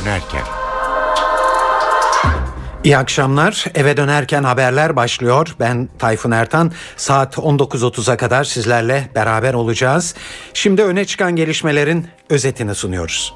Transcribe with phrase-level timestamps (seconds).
[0.00, 0.42] dönerken.
[2.84, 3.64] İyi akşamlar.
[3.74, 5.54] Eve dönerken haberler başlıyor.
[5.60, 6.72] Ben Tayfun Ertan.
[6.96, 10.14] Saat 19.30'a kadar sizlerle beraber olacağız.
[10.54, 13.34] Şimdi öne çıkan gelişmelerin özetini sunuyoruz.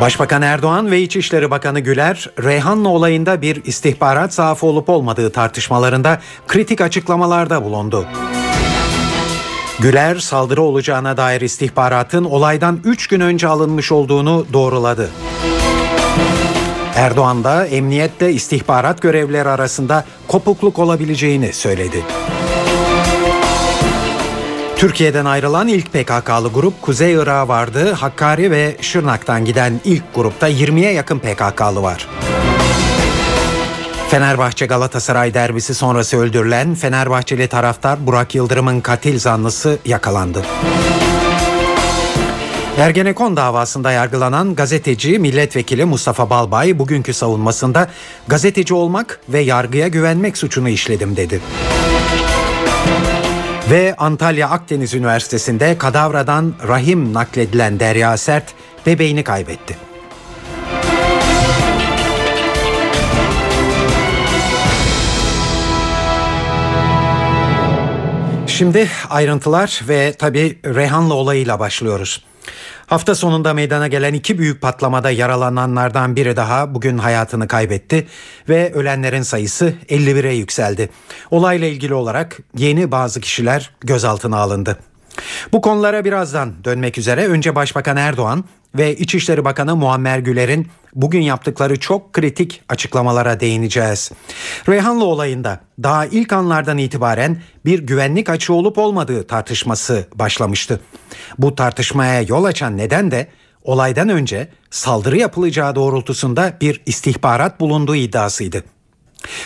[0.00, 6.80] Başbakan Erdoğan ve İçişleri Bakanı Güler, Reyhanlı olayında bir istihbarat zaafı olup olmadığı tartışmalarında kritik
[6.80, 8.06] açıklamalarda bulundu.
[9.80, 15.10] Güler saldırı olacağına dair istihbaratın olaydan 3 gün önce alınmış olduğunu doğruladı.
[16.94, 22.04] Erdoğan da emniyetle istihbarat görevlileri arasında kopukluk olabileceğini söyledi.
[24.76, 27.92] Türkiye'den ayrılan ilk PKK'lı grup Kuzey Irak'a vardı.
[27.92, 32.08] Hakkari ve Şırnak'tan giden ilk grupta 20'ye yakın PKK'lı var.
[34.10, 40.42] Fenerbahçe Galatasaray derbisi sonrası öldürülen Fenerbahçeli taraftar Burak Yıldırım'ın katil zanlısı yakalandı.
[42.78, 47.88] Ergenekon davasında yargılanan gazeteci milletvekili Mustafa Balbay bugünkü savunmasında
[48.28, 51.40] gazeteci olmak ve yargıya güvenmek suçunu işledim dedi.
[53.70, 58.44] Ve Antalya Akdeniz Üniversitesi'nde kadavradan rahim nakledilen Derya Sert
[58.86, 59.89] bebeğini kaybetti.
[68.60, 72.24] Şimdi ayrıntılar ve tabii Rehanlı olayıyla başlıyoruz.
[72.86, 78.06] Hafta sonunda meydana gelen iki büyük patlamada yaralananlardan biri daha bugün hayatını kaybetti
[78.48, 80.88] ve ölenlerin sayısı 51'e yükseldi.
[81.30, 84.78] Olayla ilgili olarak yeni bazı kişiler gözaltına alındı.
[85.52, 91.80] Bu konulara birazdan dönmek üzere önce Başbakan Erdoğan ve İçişleri Bakanı Muammer Güler'in bugün yaptıkları
[91.80, 94.10] çok kritik açıklamalara değineceğiz.
[94.68, 100.80] Reyhanlı olayında daha ilk anlardan itibaren bir güvenlik açığı olup olmadığı tartışması başlamıştı.
[101.38, 103.26] Bu tartışmaya yol açan neden de
[103.64, 108.64] olaydan önce saldırı yapılacağı doğrultusunda bir istihbarat bulunduğu iddiasıydı.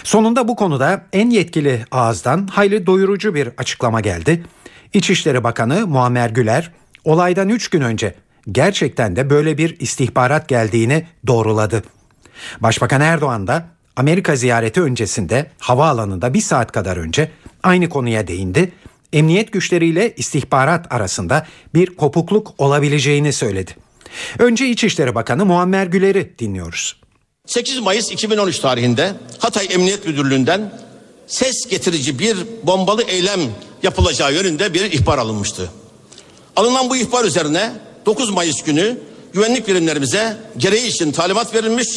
[0.04, 4.44] Sonunda bu konuda en yetkili ağızdan hayli doyurucu bir açıklama geldi.
[4.92, 6.70] İçişleri Bakanı Muammer Güler
[7.04, 8.14] olaydan 3 gün önce
[8.52, 11.82] gerçekten de böyle bir istihbarat geldiğini doğruladı.
[12.60, 13.66] Başbakan Erdoğan da
[13.96, 17.30] Amerika ziyareti öncesinde havaalanında bir saat kadar önce
[17.62, 18.72] aynı konuya değindi.
[19.12, 23.76] Emniyet güçleriyle istihbarat arasında bir kopukluk olabileceğini söyledi.
[24.38, 26.96] Önce İçişleri Bakanı Muammer Güler'i dinliyoruz.
[27.46, 30.72] 8 Mayıs 2013 tarihinde Hatay Emniyet Müdürlüğü'nden
[31.26, 33.40] ses getirici bir bombalı eylem
[33.82, 35.70] yapılacağı yönünde bir ihbar alınmıştı.
[36.56, 37.72] Alınan bu ihbar üzerine
[38.06, 38.98] 9 Mayıs günü
[39.32, 41.88] güvenlik birimlerimize gereği için talimat verilmiş.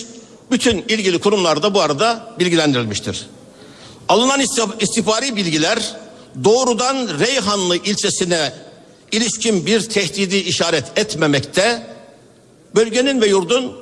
[0.52, 3.28] Bütün ilgili kurumlar da bu arada bilgilendirilmiştir.
[4.10, 4.42] Alınan
[4.80, 5.96] istihbari bilgiler
[6.44, 8.54] doğrudan Reyhanlı ilçesine
[9.12, 11.88] ilişkin bir tehdidi işaret etmemekte,
[12.76, 13.74] bölgenin ve yurdun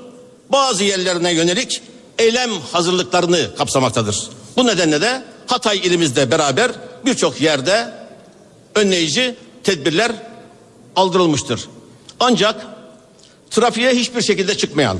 [0.50, 1.82] bazı yerlerine yönelik
[2.20, 4.30] eylem hazırlıklarını kapsamaktadır.
[4.58, 6.72] Bu nedenle de Hatay ilimizde beraber
[7.06, 7.92] birçok yerde
[8.76, 10.12] önleyici tedbirler
[10.96, 11.68] aldırılmıştır.
[12.20, 12.66] Ancak
[13.50, 14.98] trafiğe hiçbir şekilde çıkmayan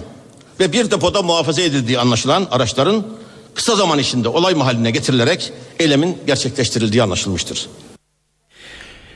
[0.60, 3.06] ve bir depoda muhafaza edildiği anlaşılan araçların
[3.56, 7.70] kısa zaman içinde olay mahalline getirilerek eylemin gerçekleştirildiği anlaşılmıştır.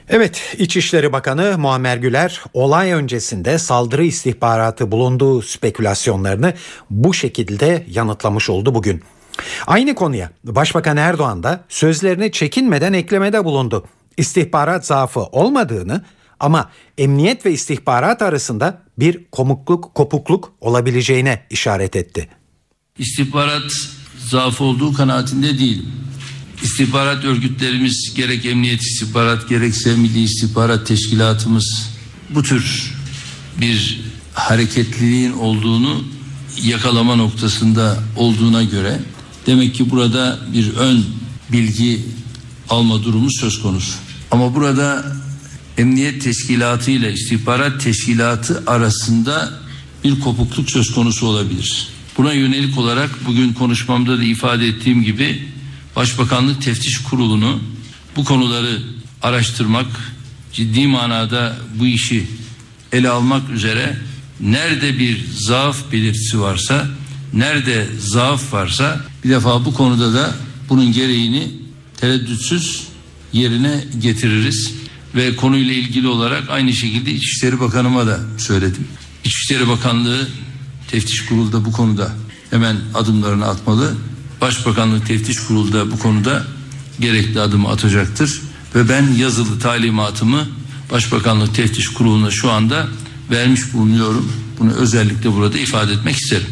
[0.09, 6.53] Evet, İçişleri Bakanı Muammer Güler olay öncesinde saldırı istihbaratı bulunduğu spekülasyonlarını
[6.89, 9.03] bu şekilde yanıtlamış oldu bugün.
[9.67, 13.85] Aynı konuya Başbakan Erdoğan da sözlerini çekinmeden eklemede bulundu.
[14.17, 16.03] İstihbarat zaafı olmadığını
[16.39, 22.29] ama emniyet ve istihbarat arasında bir komukluk, kopukluk olabileceğine işaret etti.
[22.97, 23.71] İstihbarat
[24.17, 25.91] zaafı olduğu kanaatinde değilim.
[26.63, 31.89] İstihbarat örgütlerimiz gerek emniyet istihbarat gerekse milli istihbarat teşkilatımız
[32.29, 32.93] bu tür
[33.61, 34.01] bir
[34.33, 36.03] hareketliliğin olduğunu
[36.63, 38.99] yakalama noktasında olduğuna göre
[39.47, 41.05] demek ki burada bir ön
[41.51, 42.05] bilgi
[42.69, 43.93] alma durumu söz konusu.
[44.31, 45.05] Ama burada
[45.79, 49.51] emniyet teşkilatı ile istihbarat teşkilatı arasında
[50.03, 51.87] bir kopukluk söz konusu olabilir.
[52.17, 55.47] Buna yönelik olarak bugün konuşmamda da ifade ettiğim gibi
[55.95, 57.59] Başbakanlık Teftiş Kurulu'nu
[58.15, 58.81] bu konuları
[59.21, 59.85] araştırmak,
[60.53, 62.27] ciddi manada bu işi
[62.91, 63.97] ele almak üzere
[64.39, 66.87] nerede bir zaaf belirtisi varsa,
[67.33, 70.35] nerede zaaf varsa bir defa bu konuda da
[70.69, 71.47] bunun gereğini
[71.97, 72.83] tereddütsüz
[73.33, 74.79] yerine getiririz
[75.15, 78.87] ve konuyla ilgili olarak aynı şekilde İçişleri Bakanıma da söyledim.
[79.23, 80.27] İçişleri Bakanlığı
[80.91, 82.11] teftiş kurulu da bu konuda
[82.49, 83.95] hemen adımlarını atmalı.
[84.41, 86.43] Başbakanlık teftiş kurulu da bu konuda
[86.99, 88.41] gerekli adımı atacaktır.
[88.75, 90.47] Ve ben yazılı talimatımı
[90.91, 92.87] Başbakanlık teftiş kuruluna şu anda
[93.31, 94.31] vermiş bulunuyorum.
[94.59, 96.47] Bunu özellikle burada ifade etmek isterim.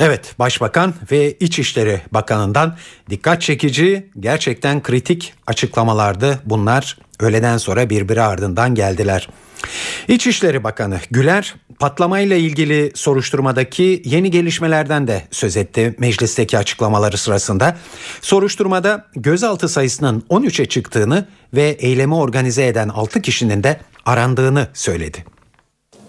[0.00, 2.76] Evet Başbakan ve İçişleri Bakanı'ndan
[3.10, 9.28] dikkat çekici gerçekten kritik açıklamalardı bunlar öğleden sonra birbiri ardından geldiler.
[10.08, 17.76] İçişleri Bakanı Güler patlamayla ilgili soruşturmadaki yeni gelişmelerden de söz etti meclisteki açıklamaları sırasında.
[18.20, 25.24] Soruşturmada gözaltı sayısının 13'e çıktığını ve eylemi organize eden 6 kişinin de arandığını söyledi.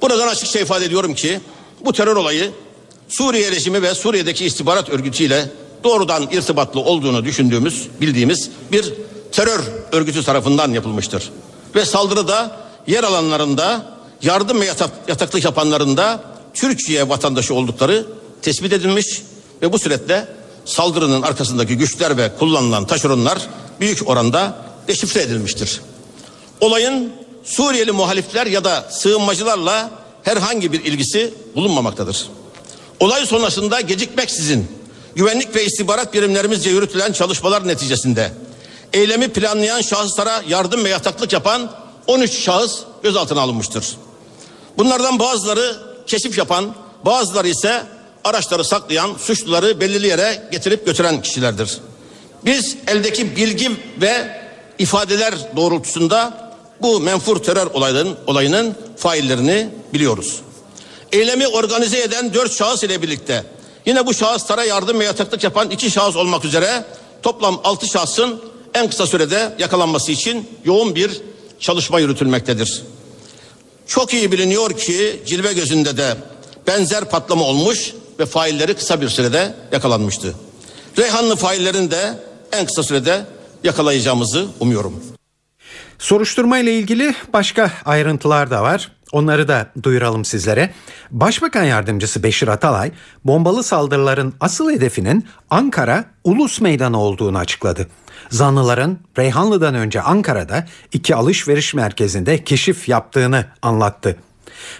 [0.02, 1.40] Buradan açıkça ifade ediyorum ki
[1.86, 2.52] bu terör olayı
[3.10, 5.46] Suriye rejimi ve Suriye'deki istihbarat örgütüyle
[5.84, 8.94] doğrudan irtibatlı olduğunu düşündüğümüz, bildiğimiz bir
[9.36, 9.62] terör
[9.92, 11.32] örgütü tarafından yapılmıştır.
[11.76, 13.86] Ve saldırıda yer alanlarında
[14.22, 16.24] yardım ve yatak, yataklık yapanlarında
[16.54, 18.06] Türkiye vatandaşı oldukları
[18.42, 19.22] tespit edilmiş
[19.62, 20.28] ve bu süreçte
[20.66, 23.48] saldırının arkasındaki güçler ve kullanılan taşeronlar
[23.80, 25.82] büyük oranda deşifre edilmiştir.
[26.62, 27.12] Olayın
[27.44, 29.92] Suriyeli muhalifler ya da sığınmacılarla
[30.24, 32.30] herhangi bir ilgisi bulunmamaktadır.
[33.00, 34.68] Olay sonrasında gecikmeksizin
[35.16, 38.32] güvenlik ve istihbarat birimlerimizce yürütülen çalışmalar neticesinde
[38.96, 41.72] eylemi planlayan şahıslara yardım ve yataklık yapan
[42.08, 43.98] 13 şahıs gözaltına alınmıştır.
[44.78, 45.78] Bunlardan bazıları
[46.08, 46.76] keşif yapan,
[47.06, 47.84] bazıları ise
[48.24, 51.78] araçları saklayan, suçluları belirli yere getirip götüren kişilerdir.
[52.46, 53.72] Biz eldeki bilgi
[54.02, 54.42] ve
[54.80, 56.52] ifadeler doğrultusunda
[56.82, 60.42] bu menfur terör olayının, olayının faillerini biliyoruz.
[61.12, 63.44] Eylemi organize eden dört şahıs ile birlikte
[63.86, 66.86] yine bu şahıslara yardım ve yataklık yapan iki şahıs olmak üzere
[67.24, 68.42] toplam altı şahsın
[68.76, 71.22] en kısa sürede yakalanması için yoğun bir
[71.60, 72.84] çalışma yürütülmektedir.
[73.88, 76.18] Çok iyi biliniyor ki cilve gözünde de
[76.68, 80.36] benzer patlama olmuş ve failleri kısa bir sürede yakalanmıştı.
[80.98, 82.20] Reyhanlı faillerin de
[82.52, 83.26] en kısa sürede
[83.64, 85.04] yakalayacağımızı umuyorum.
[86.00, 88.92] Soruşturma ile ilgili başka ayrıntılar da var.
[89.12, 90.74] Onları da duyuralım sizlere.
[91.12, 92.92] Başbakan Yardımcısı Beşir Atalay,
[93.26, 97.88] bombalı saldırıların asıl hedefinin Ankara Ulus Meydanı olduğunu açıkladı.
[98.30, 104.18] Zanlıların Reyhanlı'dan önce Ankara'da iki alışveriş merkezinde keşif yaptığını anlattı.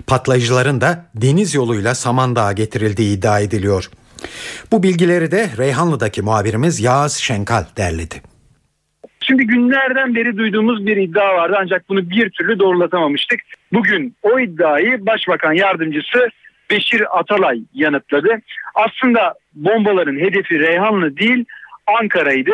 [0.08, 3.90] Patlayıcıların da deniz yoluyla Samandağ'a getirildiği iddia ediliyor.
[4.72, 8.22] Bu bilgileri de Reyhanlı'daki muhabirimiz Yağız Şenkal derledi.
[9.22, 13.40] Şimdi günlerden beri duyduğumuz bir iddia vardı ancak bunu bir türlü doğrulatamamıştık.
[13.74, 16.30] Bugün o iddiayı Başbakan Yardımcısı
[16.70, 18.42] Beşir Atalay yanıtladı.
[18.76, 21.46] Aslında bombaların hedefi Reyhanlı değil
[22.02, 22.52] Ankara'ydı.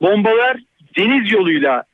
[0.00, 0.56] Bombalar
[0.96, 1.84] deniz yoluyla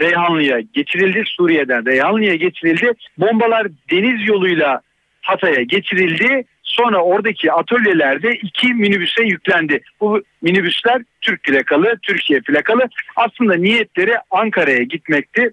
[0.00, 1.22] Reyhanlı'ya getirildi.
[1.26, 2.92] Suriye'den Reyhanlı'ya getirildi.
[3.18, 4.80] Bombalar deniz yoluyla
[5.20, 6.44] Hatay'a getirildi.
[6.62, 9.80] Sonra oradaki atölyelerde iki minibüse yüklendi.
[10.00, 12.88] Bu minibüsler Türk plakalı, Türkiye plakalı.
[13.16, 15.50] Aslında niyetleri Ankara'ya gitmekti.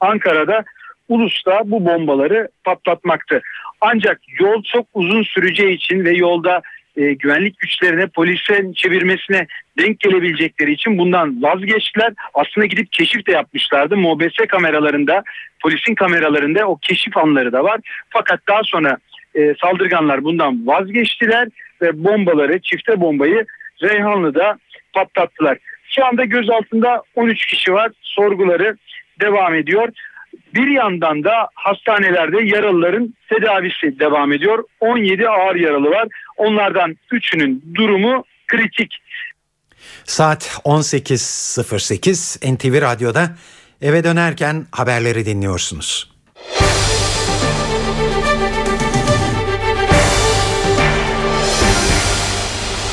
[0.00, 0.64] Ankara'da
[1.08, 3.42] Ulus'ta bu bombaları patlatmaktı.
[3.80, 6.62] Ancak yol çok uzun süreceği için ve yolda
[6.96, 9.46] e, güvenlik güçlerine polise çevirmesine
[9.78, 12.12] denk gelebilecekleri için bundan vazgeçtiler.
[12.34, 13.96] Aslında gidip keşif de yapmışlardı.
[13.96, 15.22] MOBS kameralarında,
[15.60, 17.80] polisin kameralarında o keşif anları da var.
[18.10, 18.98] Fakat daha sonra
[19.34, 21.48] e, saldırganlar bundan vazgeçtiler
[21.82, 23.46] ve bombaları, çifte bombayı
[23.82, 24.58] Reyhanlı'da
[24.92, 25.58] patlattılar.
[25.88, 27.92] Şu anda gözaltında 13 kişi var.
[28.02, 28.76] Sorguları
[29.20, 29.88] devam ediyor.
[30.54, 34.64] Bir yandan da hastanelerde yaralıların tedavisi devam ediyor.
[34.80, 36.08] 17 ağır yaralı var.
[36.36, 38.98] Onlardan 3'ünün durumu kritik.
[40.04, 43.36] Saat 18.08 NTV Radyo'da
[43.82, 46.12] eve dönerken haberleri dinliyorsunuz.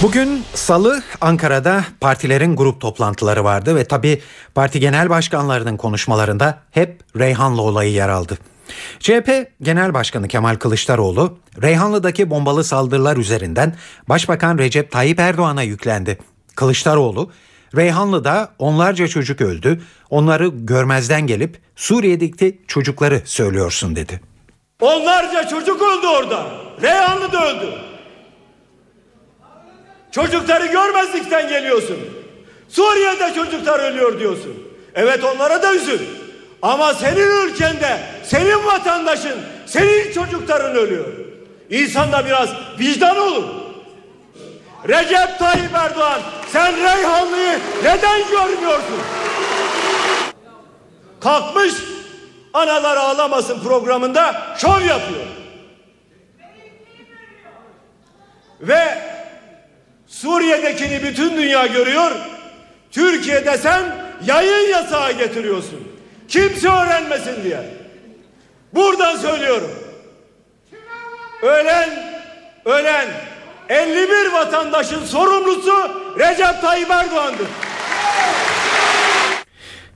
[0.02, 4.22] Bugün salı Ankara'da partilerin grup toplantıları vardı ve tabi
[4.56, 8.38] parti genel başkanlarının konuşmalarında hep Reyhanlı olayı yer aldı.
[9.00, 9.30] CHP
[9.62, 13.76] Genel Başkanı Kemal Kılıçdaroğlu Reyhanlı'daki bombalı saldırılar üzerinden
[14.10, 16.18] Başbakan Recep Tayyip Erdoğan'a yüklendi.
[16.56, 17.32] Kılıçdaroğlu
[17.76, 19.82] Reyhanlı'da onlarca çocuk öldü.
[20.10, 24.22] Onları görmezden gelip Suriye'deki çocukları söylüyorsun dedi.
[24.82, 26.48] Onlarca çocuk öldü orada.
[26.82, 27.70] Reyhanlı'da öldü.
[30.12, 31.98] Çocukları görmezlikten geliyorsun.
[32.70, 34.54] Suriye'de çocuklar ölüyor diyorsun.
[34.96, 36.00] Evet onlara da üzül.
[36.62, 41.08] Ama senin ülkende, senin vatandaşın, senin çocukların ölüyor.
[41.70, 42.50] İnsanda biraz
[42.80, 43.44] vicdan olur.
[44.88, 49.00] Recep Tayyip Erdoğan sen Reyhanlı'yı neden görmüyorsun?
[51.22, 51.74] Kalkmış
[52.54, 55.26] analar ağlamasın programında şov yapıyor.
[58.62, 58.98] Ve
[60.08, 62.12] Suriye'dekini bütün dünya görüyor.
[62.92, 63.84] Türkiye'de sen
[64.26, 65.89] yayın yasağı getiriyorsun.
[66.30, 67.64] Kimse öğrenmesin diye.
[68.74, 69.72] Buradan söylüyorum.
[71.42, 71.90] Ölen,
[72.66, 73.08] ölen
[73.70, 75.72] 51 vatandaşın sorumlusu
[76.20, 77.48] Recep Tayyip Erdoğan'dır.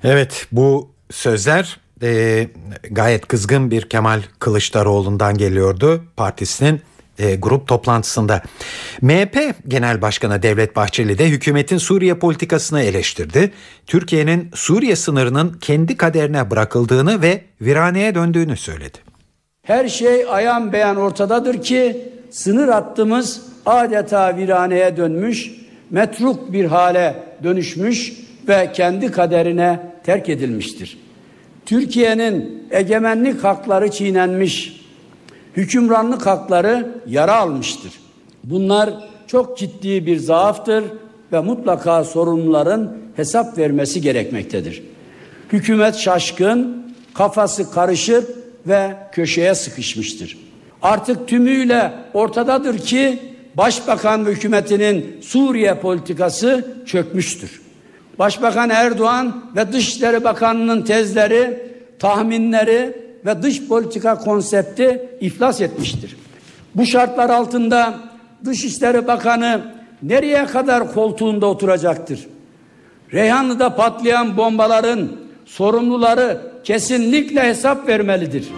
[0.03, 2.47] Evet bu sözler e,
[2.91, 6.81] gayet kızgın bir Kemal Kılıçdaroğlu'ndan geliyordu partisinin
[7.23, 8.41] e, grup toplantısında.
[9.01, 13.51] MHP Genel Başkanı Devlet Bahçeli de hükümetin Suriye politikasını eleştirdi.
[13.87, 18.97] Türkiye'nin Suriye sınırının kendi kaderine bırakıldığını ve viraneye döndüğünü söyledi.
[19.65, 25.51] Her şey ayan beyan ortadadır ki sınır hattımız adeta viraneye dönmüş,
[25.89, 28.13] metruk bir hale dönüşmüş
[28.47, 30.97] ve kendi kaderine terk edilmiştir.
[31.65, 34.82] Türkiye'nin egemenlik hakları çiğnenmiş,
[35.57, 37.93] hükümranlık hakları yara almıştır.
[38.43, 38.89] Bunlar
[39.27, 40.83] çok ciddi bir zaaftır
[41.31, 44.83] ve mutlaka sorumluların hesap vermesi gerekmektedir.
[45.51, 48.29] Hükümet şaşkın, kafası karışık
[48.67, 50.37] ve köşeye sıkışmıştır.
[50.81, 53.19] Artık tümüyle ortadadır ki
[53.55, 57.61] Başbakan ve hükümetinin Suriye politikası çökmüştür.
[58.19, 61.59] Başbakan Erdoğan ve Dışişleri Bakanı'nın tezleri,
[61.99, 66.17] tahminleri ve dış politika konsepti iflas etmiştir.
[66.75, 67.99] Bu şartlar altında
[68.45, 69.61] Dışişleri Bakanı
[70.03, 72.27] nereye kadar koltuğunda oturacaktır?
[73.13, 75.09] Reyhanlı'da patlayan bombaların
[75.45, 78.49] sorumluları kesinlikle hesap vermelidir.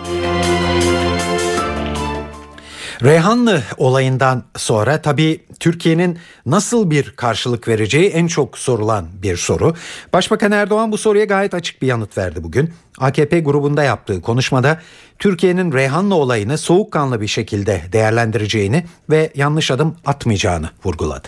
[3.04, 9.74] Reyhanlı olayından sonra tabii Türkiye'nin nasıl bir karşılık vereceği en çok sorulan bir soru.
[10.14, 12.74] Başbakan Erdoğan bu soruya gayet açık bir yanıt verdi bugün.
[12.98, 14.82] AKP grubunda yaptığı konuşmada
[15.20, 21.28] Türkiye'nin Reyhanlı olayını soğukkanlı bir şekilde değerlendireceğini ve yanlış adım atmayacağını vurguladı.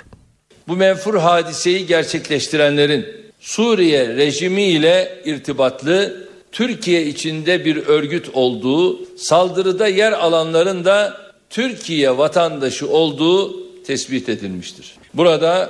[0.67, 3.05] Bu menfur hadiseyi gerçekleştirenlerin
[3.39, 12.89] Suriye rejimi ile irtibatlı Türkiye içinde bir örgüt olduğu, saldırıda yer alanların da Türkiye vatandaşı
[12.89, 14.95] olduğu tespit edilmiştir.
[15.13, 15.69] Burada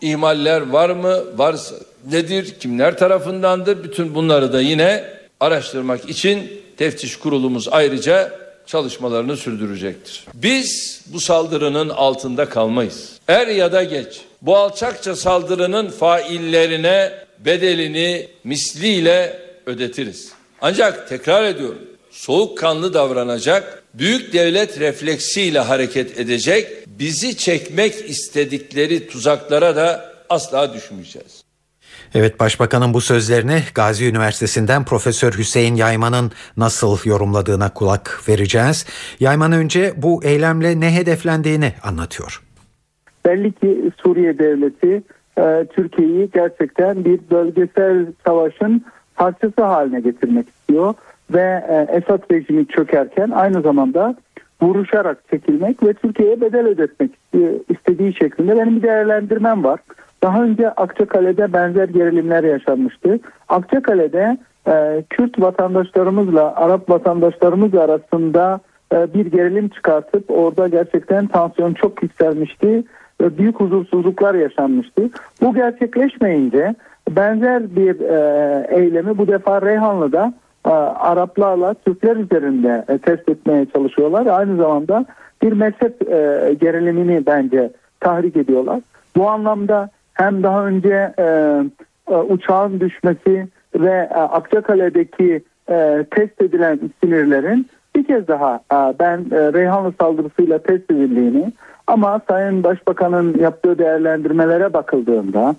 [0.00, 1.38] ihmaller var mı?
[1.38, 1.74] Varsa
[2.10, 2.54] nedir?
[2.60, 3.84] Kimler tarafındandır?
[3.84, 5.04] Bütün bunları da yine
[5.40, 10.24] araştırmak için teftiş kurulumuz ayrıca çalışmalarını sürdürecektir.
[10.34, 13.12] Biz bu saldırının altında kalmayız.
[13.28, 20.32] Er ya da geç bu alçakça saldırının faillerine bedelini misliyle ödetiriz.
[20.60, 21.87] Ancak tekrar ediyorum
[22.18, 31.44] soğukkanlı davranacak, büyük devlet refleksiyle hareket edecek, bizi çekmek istedikleri tuzaklara da asla düşmeyeceğiz.
[32.14, 38.86] Evet Başbakanın bu sözlerini Gazi Üniversitesi'nden Profesör Hüseyin Yayman'ın nasıl yorumladığına kulak vereceğiz.
[39.20, 42.42] Yayman önce bu eylemle ne hedeflendiğini anlatıyor.
[43.26, 45.02] Belli ki Suriye devleti
[45.38, 48.84] e, Türkiye'yi gerçekten bir bölgesel savaşın
[49.14, 50.94] parçası haline getirmek istiyor
[51.30, 54.14] ve e, Esad rejimi çökerken aynı zamanda
[54.62, 57.10] vuruşarak çekilmek ve Türkiye'ye bedel ödetmek
[57.68, 59.80] istediği şeklinde benim bir değerlendirmem var.
[60.22, 63.20] Daha önce Akçakale'de benzer gerilimler yaşanmıştı.
[63.48, 68.60] Akçakale'de e, Kürt vatandaşlarımızla Arap vatandaşlarımız arasında
[68.94, 72.84] e, bir gerilim çıkartıp orada gerçekten tansiyon çok yükselmişti
[73.20, 75.10] ve büyük huzursuzluklar yaşanmıştı.
[75.40, 76.74] Bu gerçekleşmeyince
[77.10, 84.26] benzer bir e, eylemi bu defa Reyhanlı'da e, Araplarla Türkler üzerinde e, test etmeye çalışıyorlar.
[84.26, 85.06] Aynı zamanda
[85.42, 87.70] bir mezhep e, gerilimini bence
[88.00, 88.80] tahrik ediyorlar.
[89.16, 91.14] Bu anlamda hem daha önce
[92.28, 95.42] uçağın düşmesi ve Akçakale'deki
[96.10, 98.60] test edilen sinirlerin bir kez daha
[99.00, 101.52] ben Reyhanlı saldırısıyla test edildiğini
[101.86, 105.54] ama Sayın Başbakan'ın yaptığı değerlendirmelere bakıldığında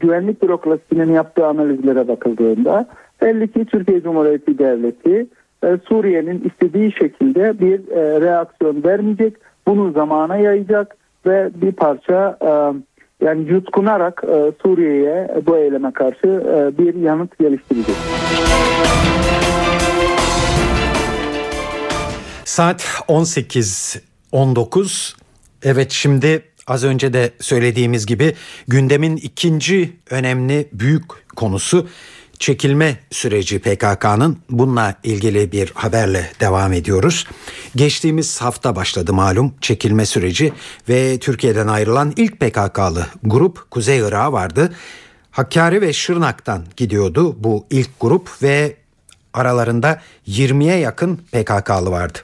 [0.00, 2.86] güvenlik bürokrasisinin yaptığı analizlere bakıldığında
[3.22, 5.26] Belli ki Türkiye Cumhuriyeti Devleti
[5.64, 9.34] e, Suriye'nin istediği şekilde bir e, reaksiyon vermeyecek.
[9.66, 12.48] Bunu zamana yayacak ve bir parça e,
[13.24, 14.22] yani yutkunarak
[14.62, 16.44] Suriye'ye bu eyleme karşı
[16.78, 17.94] bir yanıt geliştirecek.
[22.44, 25.16] Saat 18.19
[25.62, 28.34] Evet şimdi az önce de söylediğimiz gibi
[28.68, 31.04] gündemin ikinci önemli büyük
[31.36, 31.88] konusu
[32.38, 37.26] çekilme süreci PKK'nın bununla ilgili bir haberle devam ediyoruz.
[37.76, 40.52] Geçtiğimiz hafta başladı malum çekilme süreci
[40.88, 44.72] ve Türkiye'den ayrılan ilk PKK'lı grup Kuzey Irak'a vardı.
[45.30, 48.76] Hakkari ve Şırnak'tan gidiyordu bu ilk grup ve
[49.34, 52.18] aralarında 20'ye yakın PKK'lı vardı.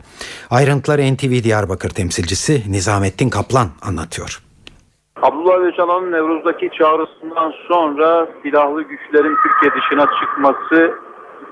[0.50, 4.42] Ayrıntıları NTV Diyarbakır temsilcisi Nizamettin Kaplan anlatıyor.
[5.22, 10.94] Abdullah Öcalan'ın Nevruz'daki çağrısından sonra silahlı güçlerin Türkiye dışına çıkması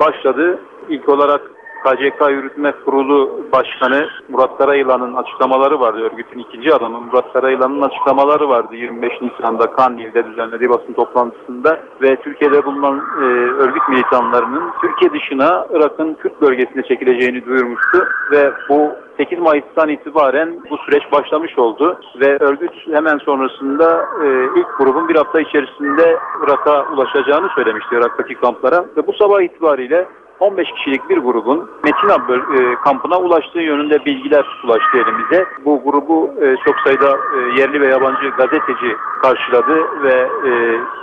[0.01, 0.59] başladı.
[0.89, 1.41] İlk olarak
[1.85, 5.99] KCK Yürütme Kurulu Başkanı Murat Karayılan'ın açıklamaları vardı.
[6.01, 12.65] Örgütün ikinci adamı Murat Karayılan'ın açıklamaları vardı 25 Nisan'da Kandil'de düzenlediği basın toplantısında ve Türkiye'de
[12.65, 13.25] bulunan e,
[13.63, 20.77] örgüt militanlarının Türkiye dışına Irak'ın Kürt bölgesine çekileceğini duyurmuştu ve bu 8 Mayıs'tan itibaren bu
[20.79, 24.27] süreç başlamış oldu ve örgüt hemen sonrasında e,
[24.61, 30.09] ilk grubun bir hafta içerisinde Irak'a ulaşacağını söylemişti Irak'taki kamplara ve bu sabah itibariyle
[30.41, 35.47] 15 kişilik bir grubun Metina e, kampına ulaştığı yönünde bilgiler ulaştı elimize.
[35.65, 40.29] Bu grubu e, çok sayıda e, yerli ve yabancı gazeteci karşıladı ve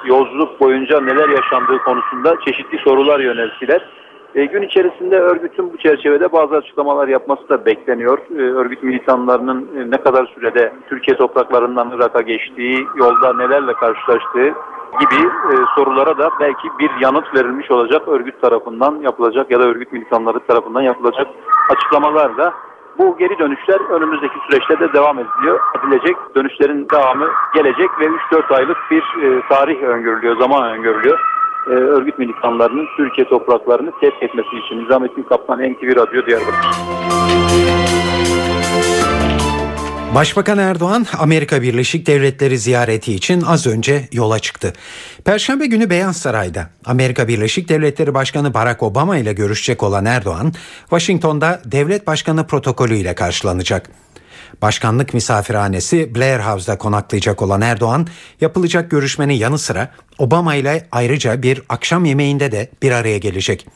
[0.05, 3.89] yolculuk boyunca neler yaşandığı konusunda çeşitli sorular yönelttiler.
[4.35, 8.17] Gün içerisinde örgütün bu çerçevede bazı açıklamalar yapması da bekleniyor.
[8.37, 14.53] Örgüt militanlarının ne kadar sürede Türkiye topraklarından Irak'a geçtiği, yolda nelerle karşılaştığı
[14.99, 19.91] gibi e, sorulara da belki bir yanıt verilmiş olacak örgüt tarafından yapılacak ya da örgüt
[19.91, 21.27] militanları tarafından yapılacak
[21.69, 22.53] açıklamalarla
[22.97, 26.17] bu geri dönüşler önümüzdeki süreçte de devam ediliyor, edilecek.
[26.35, 31.19] Dönüşlerin devamı gelecek ve 3-4 aylık bir e, tarih öngörülüyor, zaman öngörülüyor.
[31.67, 38.04] E, örgüt militanlarının Türkiye topraklarını terk etmesi için Nizamettin Kaplan NTV Radyo Diyarbakır.
[40.15, 44.73] Başbakan Erdoğan Amerika Birleşik Devletleri ziyareti için az önce yola çıktı.
[45.25, 51.61] Perşembe günü Beyaz Saray'da Amerika Birleşik Devletleri Başkanı Barack Obama ile görüşecek olan Erdoğan, Washington'da
[51.65, 53.89] devlet başkanı protokolü ile karşılanacak.
[54.61, 58.07] Başkanlık misafirhanesi Blair House'da konaklayacak olan Erdoğan,
[58.41, 63.67] yapılacak görüşmenin yanı sıra Obama ile ayrıca bir akşam yemeğinde de bir araya gelecek.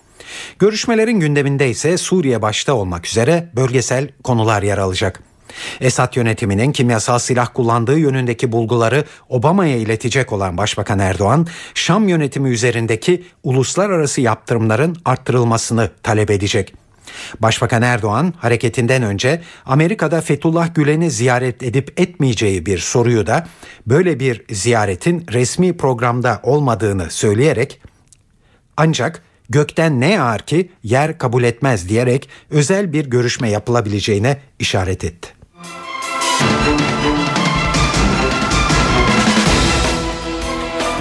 [0.60, 5.29] Görüşmelerin gündeminde ise Suriye başta olmak üzere bölgesel konular yer alacak.
[5.82, 13.24] Esad yönetiminin kimyasal silah kullandığı yönündeki bulguları Obama'ya iletecek olan Başbakan Erdoğan, Şam yönetimi üzerindeki
[13.43, 16.74] uluslararası yaptırımların arttırılmasını talep edecek.
[17.39, 23.47] Başbakan Erdoğan hareketinden önce Amerika'da Fethullah Gülen'i ziyaret edip etmeyeceği bir soruyu da
[23.88, 27.82] böyle bir ziyaretin resmi programda olmadığını söyleyerek
[28.78, 35.38] ancak gökten ne yağar ki yer kabul etmez diyerek özel bir görüşme yapılabileceğine işaret etti.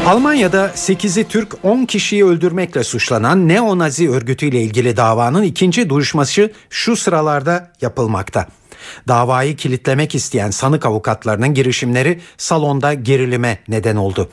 [0.09, 7.73] Almanya'da 8'i Türk 10 kişiyi öldürmekle suçlanan neo-nazi örgütüyle ilgili davanın ikinci duruşması şu sıralarda
[7.81, 8.47] yapılmakta.
[9.09, 14.31] Davayı kilitlemek isteyen sanık avukatlarının girişimleri salonda gerilime neden oldu.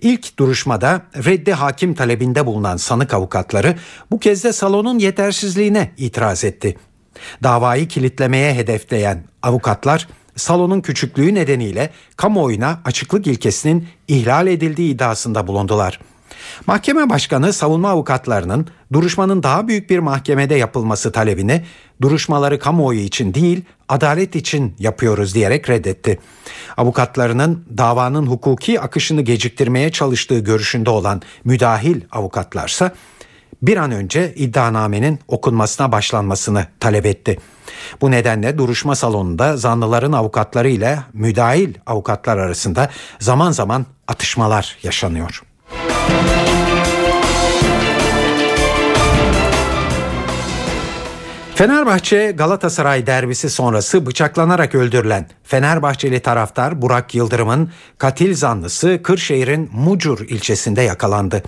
[0.00, 3.74] İlk duruşmada reddi hakim talebinde bulunan sanık avukatları
[4.10, 6.76] bu kez de salonun yetersizliğine itiraz etti.
[7.42, 16.00] Davayı kilitlemeye hedefleyen avukatlar salonun küçüklüğü nedeniyle kamuoyuna açıklık ilkesinin ihlal edildiği iddiasında bulundular.
[16.66, 21.64] Mahkeme başkanı savunma avukatlarının duruşmanın daha büyük bir mahkemede yapılması talebini
[22.02, 26.18] duruşmaları kamuoyu için değil adalet için yapıyoruz diyerek reddetti.
[26.76, 32.92] Avukatlarının davanın hukuki akışını geciktirmeye çalıştığı görüşünde olan müdahil avukatlarsa
[33.62, 37.38] bir an önce iddianamenin okunmasına başlanmasını talep etti.
[38.00, 45.42] Bu nedenle duruşma salonunda zanlıların avukatları ile müdahil avukatlar arasında zaman zaman atışmalar yaşanıyor.
[51.54, 60.82] Fenerbahçe Galatasaray derbisi sonrası bıçaklanarak öldürülen Fenerbahçeli taraftar Burak Yıldırım'ın katil zanlısı Kırşehir'in Mucur ilçesinde
[60.82, 61.42] yakalandı.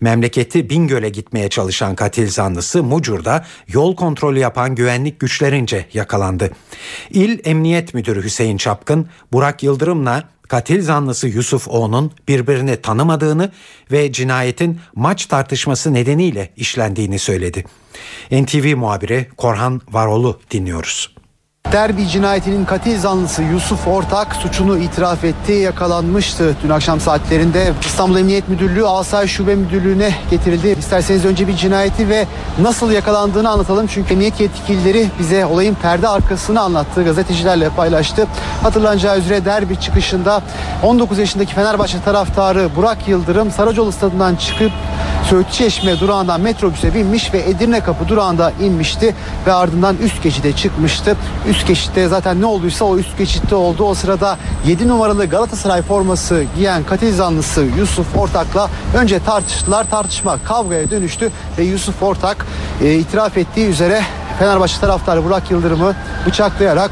[0.00, 6.50] Memleketi Bingöl'e gitmeye çalışan katil zanlısı Mucur'da yol kontrolü yapan güvenlik güçlerince yakalandı.
[7.10, 13.52] İl Emniyet Müdürü Hüseyin Çapkın, Burak Yıldırım'la katil zanlısı Yusuf O'nun birbirini tanımadığını
[13.92, 17.64] ve cinayetin maç tartışması nedeniyle işlendiğini söyledi.
[18.30, 21.11] NTV muhabiri Korhan Varolu dinliyoruz.
[21.72, 26.56] Derbi cinayetinin katil zanlısı Yusuf Ortak suçunu itiraf etti, yakalanmıştı.
[26.64, 30.76] Dün akşam saatlerinde İstanbul Emniyet Müdürlüğü Asayiş Şube Müdürlüğü'ne getirildi.
[30.78, 32.26] İsterseniz önce bir cinayeti ve
[32.62, 33.86] nasıl yakalandığını anlatalım.
[33.86, 37.04] Çünkü emniyet yetkilileri bize olayın perde arkasını anlattı.
[37.04, 38.26] Gazetecilerle paylaştı.
[38.62, 40.42] Hatırlanacağı üzere derbi çıkışında
[40.82, 44.72] 19 yaşındaki Fenerbahçe taraftarı Burak Yıldırım Saracoğlu stadından çıkıp
[45.30, 49.14] Söğüt Çeşme durağından metrobüse binmiş ve Edirne Kapı durağında inmişti
[49.46, 51.16] ve ardından üst geçide çıkmıştı.
[51.48, 53.84] Üst geçitte zaten ne olduysa o üst geçitte oldu.
[53.84, 59.90] O sırada 7 numaralı Galatasaray forması giyen katil zanlısı Yusuf Ortak'la önce tartıştılar.
[59.90, 62.46] Tartışma kavgaya dönüştü ve Yusuf Ortak
[62.82, 64.02] e, itiraf ettiği üzere
[64.38, 65.94] Fenerbahçe taraftarı Burak Yıldırım'ı
[66.26, 66.90] bıçaklayarak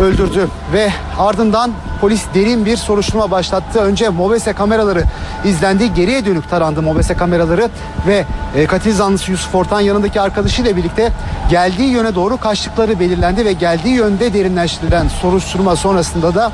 [0.00, 3.78] öldürdü ve ardından polis derin bir soruşturma başlattı.
[3.80, 5.02] Önce mobese kameraları
[5.44, 5.94] izlendi.
[5.94, 7.68] Geriye dönük tarandı mobese kameraları
[8.06, 8.24] ve
[8.56, 11.12] e, katil zanlısı Yusuf Ortan yanındaki arkadaşıyla birlikte
[11.50, 16.52] geldiği yöne doğru kaçtıkları belirlendi ve geldiği yönde derinleştirilen soruşturma sonrasında da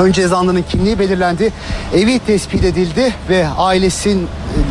[0.00, 1.52] Önce zanlının kimliği belirlendi.
[1.94, 4.28] Evi tespit edildi ve ailesinin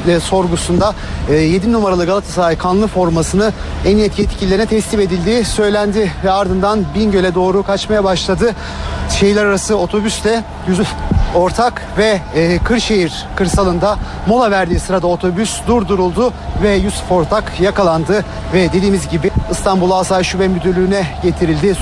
[0.08, 0.94] de sorgusunda
[1.32, 3.54] 7 e, numaralı Galatasaray kanlı formasını
[3.86, 8.56] emniyet yetkililerine teslim edildiği söylendi ve ardından Bingöl'e doğru kaçmaya başladı.
[9.20, 10.88] Şehirler arası otobüsle Yusuf
[11.36, 16.34] Ortak ve e, Kırşehir kırsalında mola verdiği sırada otobüs durduruldu
[16.64, 21.76] ve Yusuf Ortak yakalandı ve dediğimiz gibi İstanbul Asayiş Şube Müdürlüğü'ne getirildi.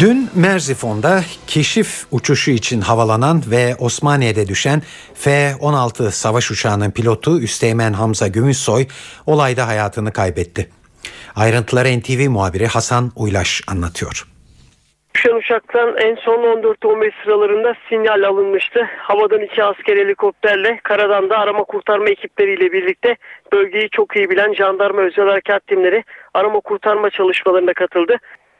[0.00, 4.80] Dün Merzifon'da keşif uçuşu için havalanan ve Osmaniye'de düşen
[5.14, 8.86] F-16 savaş uçağının pilotu Üsteğmen Hamza Gümüşsoy
[9.26, 10.68] olayda hayatını kaybetti.
[11.36, 14.26] Ayrıntıları NTV muhabiri Hasan Uylaş anlatıyor.
[15.14, 18.88] Düşen uçaktan en son 14-15 sıralarında sinyal alınmıştı.
[18.98, 23.16] Havadan iki asker helikopterle, karadan da arama kurtarma ekipleriyle birlikte
[23.52, 28.18] bölgeyi çok iyi bilen jandarma özel harekat timleri arama kurtarma çalışmalarına katıldı.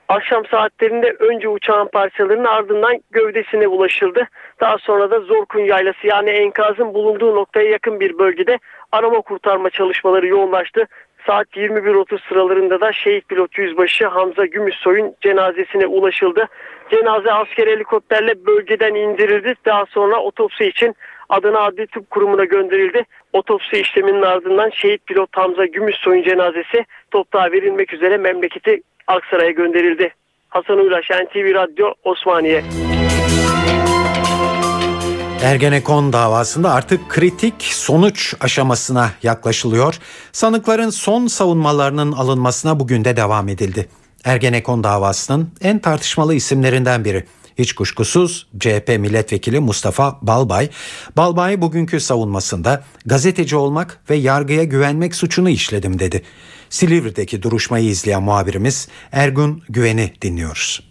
[0.09, 4.29] Akşam saatlerinde önce uçağın parçalarının ardından gövdesine ulaşıldı.
[4.61, 8.59] Daha sonra da Zorkun Yaylası yani enkazın bulunduğu noktaya yakın bir bölgede
[8.92, 10.87] arama kurtarma çalışmaları yoğunlaştı.
[11.27, 16.49] Saat 21.30 sıralarında da şehit pilot yüzbaşı Hamza Gümüşsoy'un cenazesine ulaşıldı.
[16.90, 19.55] Cenaze asker helikopterle bölgeden indirildi.
[19.66, 20.94] Daha sonra otopsi için
[21.29, 23.05] Adana Adli Tıp Kurumu'na gönderildi.
[23.33, 30.14] Otopsi işleminin ardından şehit pilot Hamza Gümüşsoy'un cenazesi toprağa verilmek üzere memleketi Aksaray'a gönderildi.
[30.49, 32.64] Hasan Uylaş, NTV Radyo, Osmaniye.
[35.42, 39.99] Ergenekon davasında artık kritik sonuç aşamasına yaklaşılıyor.
[40.33, 43.88] Sanıkların son savunmalarının alınmasına bugün de devam edildi.
[44.25, 47.25] Ergenekon davasının en tartışmalı isimlerinden biri.
[47.59, 50.68] Hiç kuşkusuz CHP milletvekili Mustafa Balbay,
[51.16, 56.23] Balbay bugünkü savunmasında gazeteci olmak ve yargıya güvenmek suçunu işledim dedi.
[56.68, 60.88] Silivri'deki duruşmayı izleyen muhabirimiz Ergun Güven'i dinliyoruz.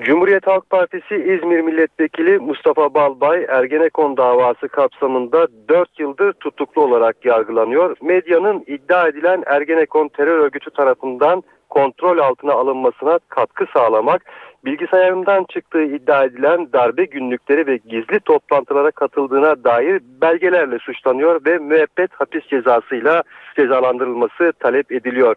[0.00, 7.96] Cumhuriyet Halk Partisi İzmir Milletvekili Mustafa Balbay Ergenekon davası kapsamında 4 yıldır tutuklu olarak yargılanıyor.
[8.02, 14.22] Medyanın iddia edilen Ergenekon terör örgütü tarafından kontrol altına alınmasına katkı sağlamak,
[14.66, 22.12] bilgisayarından çıktığı iddia edilen darbe günlükleri ve gizli toplantılara katıldığına dair belgelerle suçlanıyor ve müebbet
[22.12, 23.22] hapis cezasıyla
[23.56, 25.36] cezalandırılması talep ediliyor.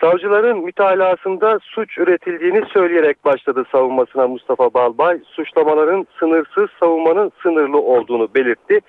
[0.00, 5.20] Savcıların mütalasında suç üretildiğini söyleyerek başladı savunmasına Mustafa Balbay.
[5.26, 8.80] Suçlamaların sınırsız savunmanın sınırlı olduğunu belirtti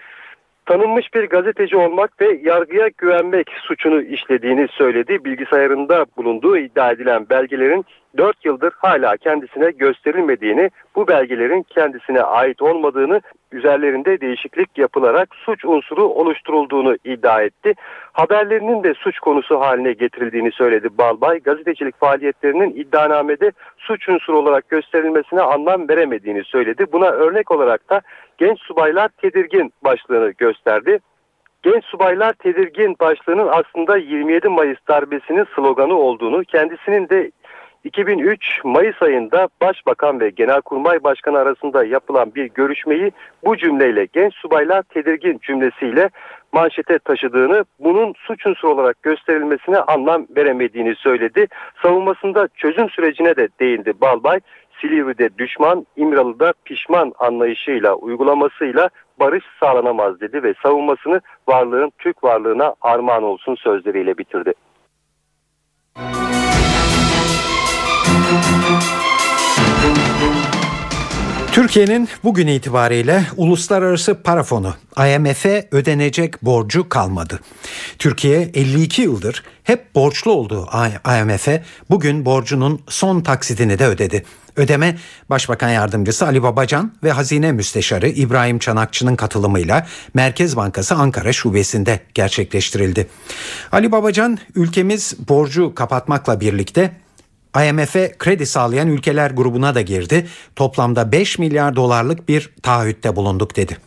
[0.65, 5.25] tanınmış bir gazeteci olmak ve yargıya güvenmek suçunu işlediğini söyledi.
[5.25, 7.85] Bilgisayarında bulunduğu iddia edilen belgelerin
[8.17, 13.21] 4 yıldır hala kendisine gösterilmediğini, bu belgelerin kendisine ait olmadığını,
[13.51, 17.73] üzerlerinde değişiklik yapılarak suç unsuru oluşturulduğunu iddia etti.
[18.13, 21.39] Haberlerinin de suç konusu haline getirildiğini söyledi Balbay.
[21.39, 26.85] Gazetecilik faaliyetlerinin iddianamede suç unsuru olarak gösterilmesine anlam veremediğini söyledi.
[26.91, 28.01] Buna örnek olarak da
[28.37, 30.99] genç subaylar tedirgin başlığını gösterdi.
[31.63, 37.31] Genç subaylar tedirgin başlığının aslında 27 Mayıs darbesinin sloganı olduğunu, kendisinin de
[37.83, 43.11] 2003 Mayıs ayında Başbakan ve Genelkurmay Başkanı arasında yapılan bir görüşmeyi
[43.45, 46.09] bu cümleyle genç subaylar tedirgin cümlesiyle
[46.51, 51.47] manşete taşıdığını, bunun suç unsuru olarak gösterilmesine anlam veremediğini söyledi.
[51.83, 54.39] Savunmasında çözüm sürecine de değindi Balbay.
[54.81, 58.89] Silivri'de düşman, İmralı'da pişman anlayışıyla, uygulamasıyla
[59.19, 64.53] barış sağlanamaz dedi ve savunmasını varlığın Türk varlığına armağan olsun sözleriyle bitirdi.
[71.51, 77.39] Türkiye'nin bugün itibariyle uluslararası para fonu IMF'e ödenecek borcu kalmadı.
[77.99, 80.69] Türkiye 52 yıldır hep borçlu olduğu
[81.21, 84.25] IMF'e bugün borcunun son taksidini de ödedi.
[84.55, 84.97] Ödeme
[85.29, 93.07] Başbakan Yardımcısı Ali Babacan ve Hazine Müsteşarı İbrahim Çanakçı'nın katılımıyla Merkez Bankası Ankara Şubesi'nde gerçekleştirildi.
[93.71, 96.91] Ali Babacan ülkemiz borcu kapatmakla birlikte
[97.57, 100.27] IMF'e kredi sağlayan ülkeler grubuna da girdi.
[100.55, 103.77] Toplamda 5 milyar dolarlık bir taahhütte bulunduk dedi.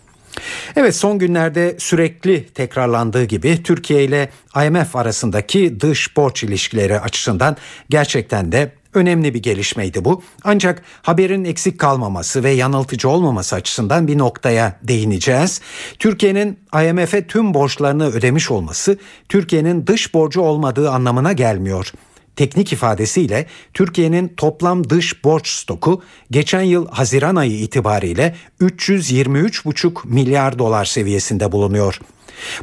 [0.76, 4.30] Evet son günlerde sürekli tekrarlandığı gibi Türkiye ile
[4.66, 7.56] IMF arasındaki dış borç ilişkileri açısından
[7.90, 10.22] gerçekten de önemli bir gelişmeydi bu.
[10.44, 15.60] Ancak haberin eksik kalmaması ve yanıltıcı olmaması açısından bir noktaya değineceğiz.
[15.98, 18.98] Türkiye'nin IMF'e tüm borçlarını ödemiş olması
[19.28, 21.92] Türkiye'nin dış borcu olmadığı anlamına gelmiyor.
[22.36, 30.84] Teknik ifadesiyle Türkiye'nin toplam dış borç stoku geçen yıl Haziran ayı itibariyle 323,5 milyar dolar
[30.84, 32.00] seviyesinde bulunuyor.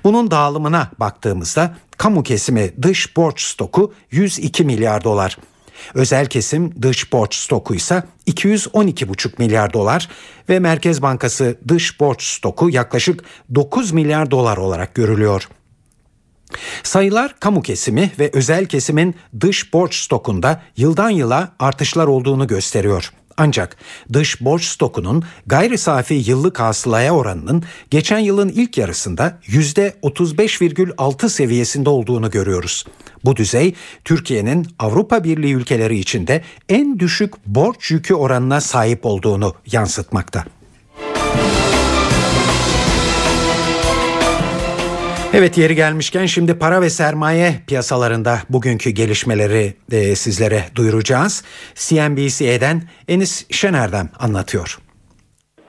[0.03, 5.38] Bunun dağılımına baktığımızda kamu kesimi dış borç stoku 102 milyar dolar.
[5.93, 10.10] Özel kesim dış borç stoku ise 212,5 milyar dolar
[10.49, 13.23] ve Merkez Bankası dış borç stoku yaklaşık
[13.55, 15.47] 9 milyar dolar olarak görülüyor.
[16.84, 23.12] Sayılar kamu kesimi ve özel kesimin dış borç stokunda yıldan yıla artışlar olduğunu gösteriyor.
[23.38, 23.78] Ancak
[24.14, 32.32] dış borç stokunun gayri safi yıllık hasılaya oranının geçen yılın ilk yarısında %35,6 seviyesinde olduğunu
[32.32, 32.86] görüyoruz.
[33.26, 40.46] Bu düzey Türkiye'nin Avrupa Birliği ülkeleri içinde en düşük borç yükü oranına sahip olduğunu yansıtmakta.
[45.34, 51.44] Evet yeri gelmişken şimdi para ve sermaye piyasalarında bugünkü gelişmeleri e, sizlere duyuracağız.
[51.76, 54.78] CNBC'den Enis Şener'den anlatıyor.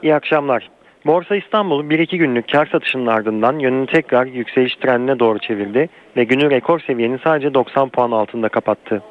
[0.03, 0.71] İyi akşamlar.
[1.07, 6.51] Borsa İstanbul 1-2 günlük kar satışının ardından yönünü tekrar yükseliş trendine doğru çevirdi ve günü
[6.51, 9.03] rekor seviyenin sadece 90 puan altında kapattı.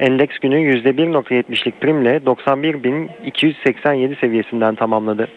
[0.00, 5.28] Endeks günü %1.70'lik primle 91.287 seviyesinden tamamladı.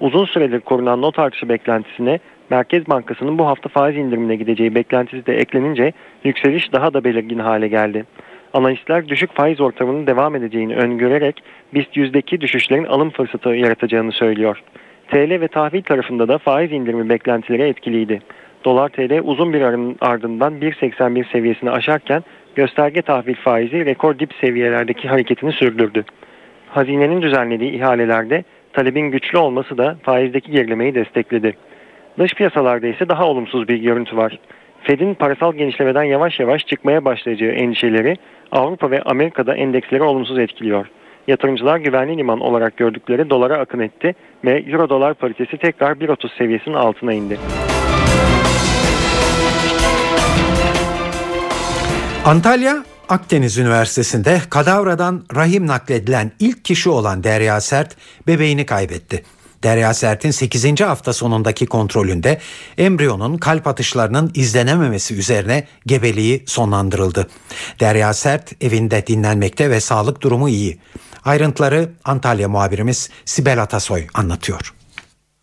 [0.00, 2.18] Uzun süredir korunan not artışı beklentisine
[2.50, 5.92] Merkez Bankası'nın bu hafta faiz indirimine gideceği beklentisi de eklenince
[6.24, 8.04] yükseliş daha da belirgin hale geldi.
[8.52, 11.42] Analistler düşük faiz ortamının devam edeceğini öngörerek
[11.74, 14.62] BIST yüzdeki düşüşlerin alım fırsatı yaratacağını söylüyor.
[15.10, 18.22] TL ve tahvil tarafında da faiz indirimi beklentileri etkiliydi.
[18.64, 22.22] Dolar TL uzun bir arın ardından 1.81 seviyesini aşarken
[22.54, 26.04] gösterge tahvil faizi rekor dip seviyelerdeki hareketini sürdürdü.
[26.68, 31.54] Hazinenin düzenlediği ihalelerde talebin güçlü olması da faizdeki gerilemeyi destekledi.
[32.18, 34.38] Dış piyasalarda ise daha olumsuz bir görüntü var.
[34.82, 38.16] Fed'in parasal genişlemeden yavaş yavaş çıkmaya başlayacağı endişeleri
[38.52, 40.86] Avrupa ve Amerika'da endeksleri olumsuz etkiliyor.
[41.28, 46.74] Yatırımcılar güvenli liman olarak gördükleri dolara akın etti ve euro dolar paritesi tekrar 1.30 seviyesinin
[46.74, 47.38] altına indi.
[52.24, 57.96] Antalya Akdeniz Üniversitesi'nde kadavradan rahim nakledilen ilk kişi olan Derya Sert
[58.26, 59.22] bebeğini kaybetti.
[59.62, 60.80] Derya Sert'in 8.
[60.80, 62.40] hafta sonundaki kontrolünde
[62.78, 67.26] embriyonun kalp atışlarının izlenememesi üzerine gebeliği sonlandırıldı.
[67.80, 70.78] Derya Sert evinde dinlenmekte ve sağlık durumu iyi.
[71.24, 74.74] Ayrıntıları Antalya muhabirimiz Sibel Atasoy anlatıyor.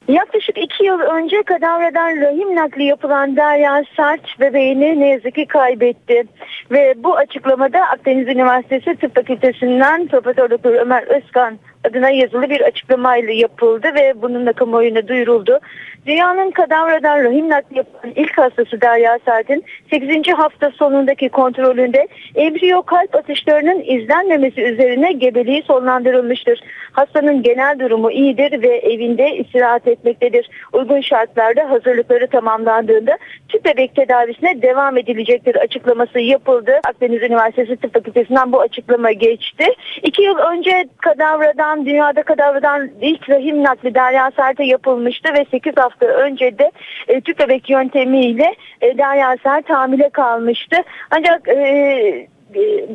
[0.08, 6.24] Yaklaşık iki yıl önce kadavradan rahim nakli yapılan Derya Sert bebeğini ne yazık ki kaybetti.
[6.72, 13.34] Ve bu açıklamada Akdeniz Üniversitesi Tıp Fakültesinden Profesör Doktor Ömer Özkan adına yazılı bir açıklamayla
[13.34, 15.60] yapıldı ve bununla kamuoyuna duyuruldu.
[16.08, 20.34] Dünyanın kadavradan rahim nakli yapan ilk hastası Derya Sert'in 8.
[20.34, 26.60] hafta sonundaki kontrolünde embriyo kalp atışlarının izlenmemesi üzerine gebeliği sonlandırılmıştır.
[26.92, 30.50] Hastanın genel durumu iyidir ve evinde istirahat etmektedir.
[30.74, 33.18] Uygun şartlarda hazırlıkları tamamlandığında
[33.50, 36.72] tüp bebek tedavisine devam edilecektir açıklaması yapıldı.
[36.88, 39.66] Akdeniz Üniversitesi Tıp Fakültesinden bu açıklama geçti.
[40.04, 45.97] İki yıl önce kadavradan, dünyada kadavradan ilk rahim nakli Derya Sert'e yapılmıştı ve 8 hafta
[46.06, 46.72] önce de
[47.08, 50.78] e, tüp bebek yöntemiyle e, Derya Sert hamile kalmıştı.
[51.12, 52.28] Ancak e,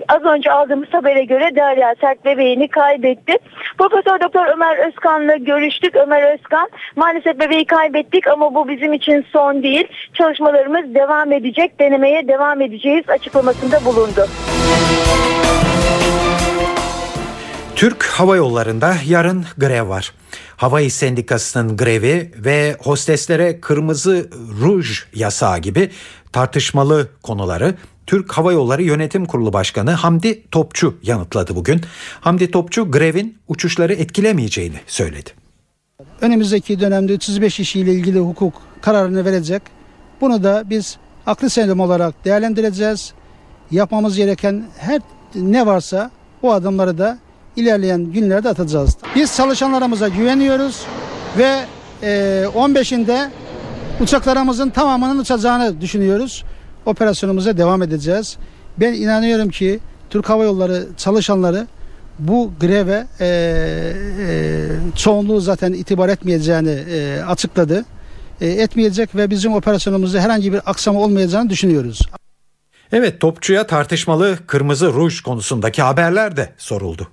[0.08, 3.36] az önce aldığımız habere göre Derya Sert bebeğini kaybetti.
[3.78, 5.96] Profesör Doktor Ömer Özkan'la görüştük.
[5.96, 9.88] Ömer Özkan maalesef bebeği kaybettik ama bu bizim için son değil.
[10.14, 14.26] Çalışmalarımız devam edecek, denemeye devam edeceğiz açıklamasında bulundu.
[17.76, 20.12] Türk Hava Yolları'nda yarın grev var.
[20.62, 25.90] Hava İş Sendikası'nın grevi ve hosteslere kırmızı ruj yasağı gibi
[26.32, 27.74] tartışmalı konuları
[28.06, 31.80] Türk Hava Yolları Yönetim Kurulu Başkanı Hamdi Topçu yanıtladı bugün.
[32.20, 35.30] Hamdi Topçu grevin uçuşları etkilemeyeceğini söyledi.
[36.20, 39.62] Önümüzdeki dönemde 35 işiyle ilgili hukuk kararını verecek.
[40.20, 40.96] Bunu da biz
[41.26, 43.12] aklı selim olarak değerlendireceğiz.
[43.70, 45.00] Yapmamız gereken her
[45.34, 46.10] ne varsa
[46.42, 47.18] bu adımları da
[47.56, 48.96] ilerleyen günlerde atacağız.
[49.14, 50.80] Biz çalışanlarımıza güveniyoruz
[51.38, 51.64] ve
[52.46, 53.28] 15'inde
[54.00, 56.44] uçaklarımızın tamamının uçacağını düşünüyoruz.
[56.86, 58.36] Operasyonumuza devam edeceğiz.
[58.80, 61.66] Ben inanıyorum ki Türk Hava Yolları çalışanları
[62.18, 67.84] bu greve e, e, çoğunluğu zaten itibar etmeyeceğini e, açıkladı.
[68.40, 72.00] E, etmeyecek ve bizim operasyonumuzda herhangi bir aksama olmayacağını düşünüyoruz.
[72.92, 77.08] Evet topçuya tartışmalı kırmızı ruj konusundaki haberler de soruldu.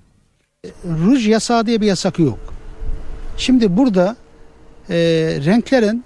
[0.84, 2.38] Ruj yasağı diye bir yasak yok.
[3.36, 4.16] Şimdi burada
[4.90, 4.96] e,
[5.44, 6.04] renklerin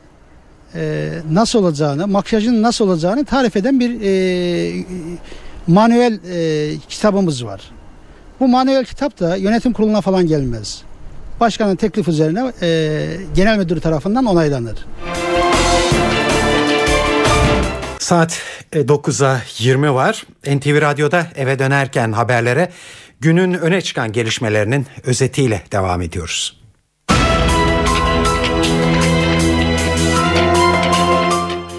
[0.75, 4.85] e, nasıl olacağını, makyajın nasıl olacağını tarif eden bir e,
[5.67, 7.61] manuel e, kitabımız var.
[8.41, 10.83] Bu manuel kitap da yönetim kuruluna falan gelmez.
[11.41, 14.87] Başkanın teklif üzerine e, genel müdür tarafından onaylanır.
[17.99, 18.41] Saat
[18.73, 20.27] 9'a e, 20 var.
[20.47, 22.71] NTV Radyo'da eve dönerken haberlere
[23.21, 26.65] günün öne çıkan gelişmelerinin özetiyle devam ediyoruz.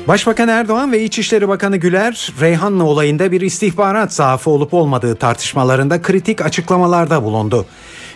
[0.07, 6.41] Başbakan Erdoğan ve İçişleri Bakanı Güler, Reyhanlı olayında bir istihbarat zaafı olup olmadığı tartışmalarında kritik
[6.41, 7.65] açıklamalarda bulundu.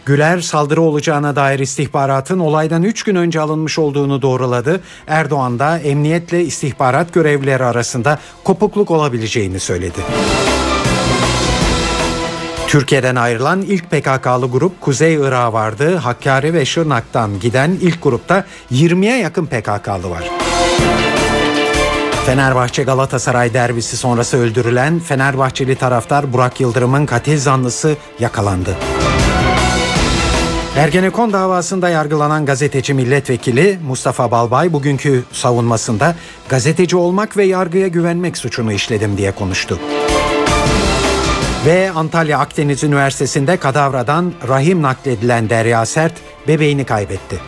[0.06, 4.82] Güler saldırı olacağına dair istihbaratın olaydan 3 gün önce alınmış olduğunu doğruladı.
[5.08, 10.00] Erdoğan da emniyetle istihbarat görevlileri arasında kopukluk olabileceğini söyledi.
[12.70, 15.96] Türkiye'den ayrılan ilk PKK'lı grup Kuzey Irak'a vardı.
[15.96, 20.30] Hakkari ve Şırnak'tan giden ilk grupta 20'ye yakın PKK'lı var.
[22.26, 28.76] Fenerbahçe Galatasaray derbisi sonrası öldürülen Fenerbahçeli taraftar Burak Yıldırım'ın katil zanlısı yakalandı.
[30.76, 36.16] Ergenekon davasında yargılanan gazeteci milletvekili Mustafa Balbay bugünkü savunmasında
[36.50, 39.80] gazeteci olmak ve yargıya güvenmek suçunu işledim diye konuştu.
[41.66, 46.14] Ve Antalya Akdeniz Üniversitesi'nde kadavradan rahim nakledilen Derya Sert
[46.48, 47.40] bebeğini kaybetti.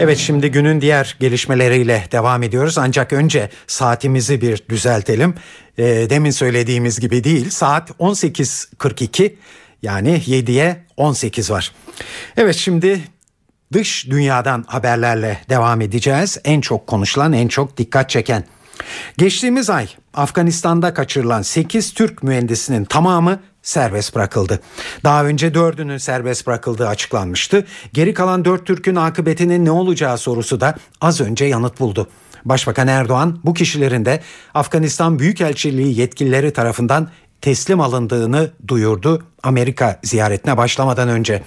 [0.00, 5.34] Evet şimdi günün diğer gelişmeleriyle devam ediyoruz ancak önce saatimizi bir düzeltelim.
[5.78, 9.32] E, demin söylediğimiz gibi değil saat 18.42
[9.82, 11.72] yani 7'ye 18 var.
[12.36, 13.00] Evet şimdi
[13.72, 16.38] dış dünyadan haberlerle devam edeceğiz.
[16.44, 18.44] En çok konuşulan en çok dikkat çeken.
[19.18, 24.60] Geçtiğimiz ay Afganistan'da kaçırılan 8 Türk mühendisinin tamamı serbest bırakıldı.
[25.04, 27.66] Daha önce dördünün serbest bırakıldığı açıklanmıştı.
[27.92, 32.08] Geri kalan dört Türk'ün akıbetinin ne olacağı sorusu da az önce yanıt buldu.
[32.44, 34.22] Başbakan Erdoğan bu kişilerin de
[34.54, 37.08] Afganistan Büyükelçiliği yetkilileri tarafından
[37.40, 41.42] teslim alındığını duyurdu Amerika ziyaretine başlamadan önce.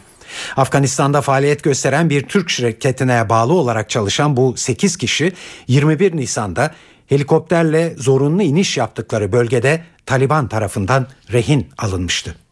[0.58, 5.34] Afganistan'da faaliyet gösteren bir Türk şirketine bağlı olarak çalışan bu 8 kişi
[5.68, 6.72] 21 Nisan'da
[7.08, 12.45] helikopterle zorunlu iniş yaptıkları bölgede Taliban tarafından rehin alınmıştı.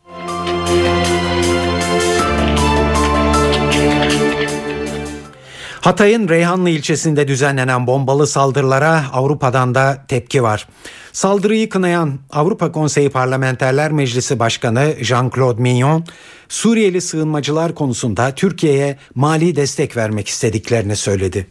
[5.84, 10.67] Hatay'ın Reyhanlı ilçesinde düzenlenen bombalı saldırılara Avrupa'dan da tepki var.
[11.13, 16.06] Saldırıyı kınayan Avrupa Konseyi Parlamenterler Meclisi Başkanı Jean-Claude Mignon,
[16.50, 21.48] Suriyeli sığınmacılar konusunda Türkiye'ye mali destek vermek istediklerini söyledi.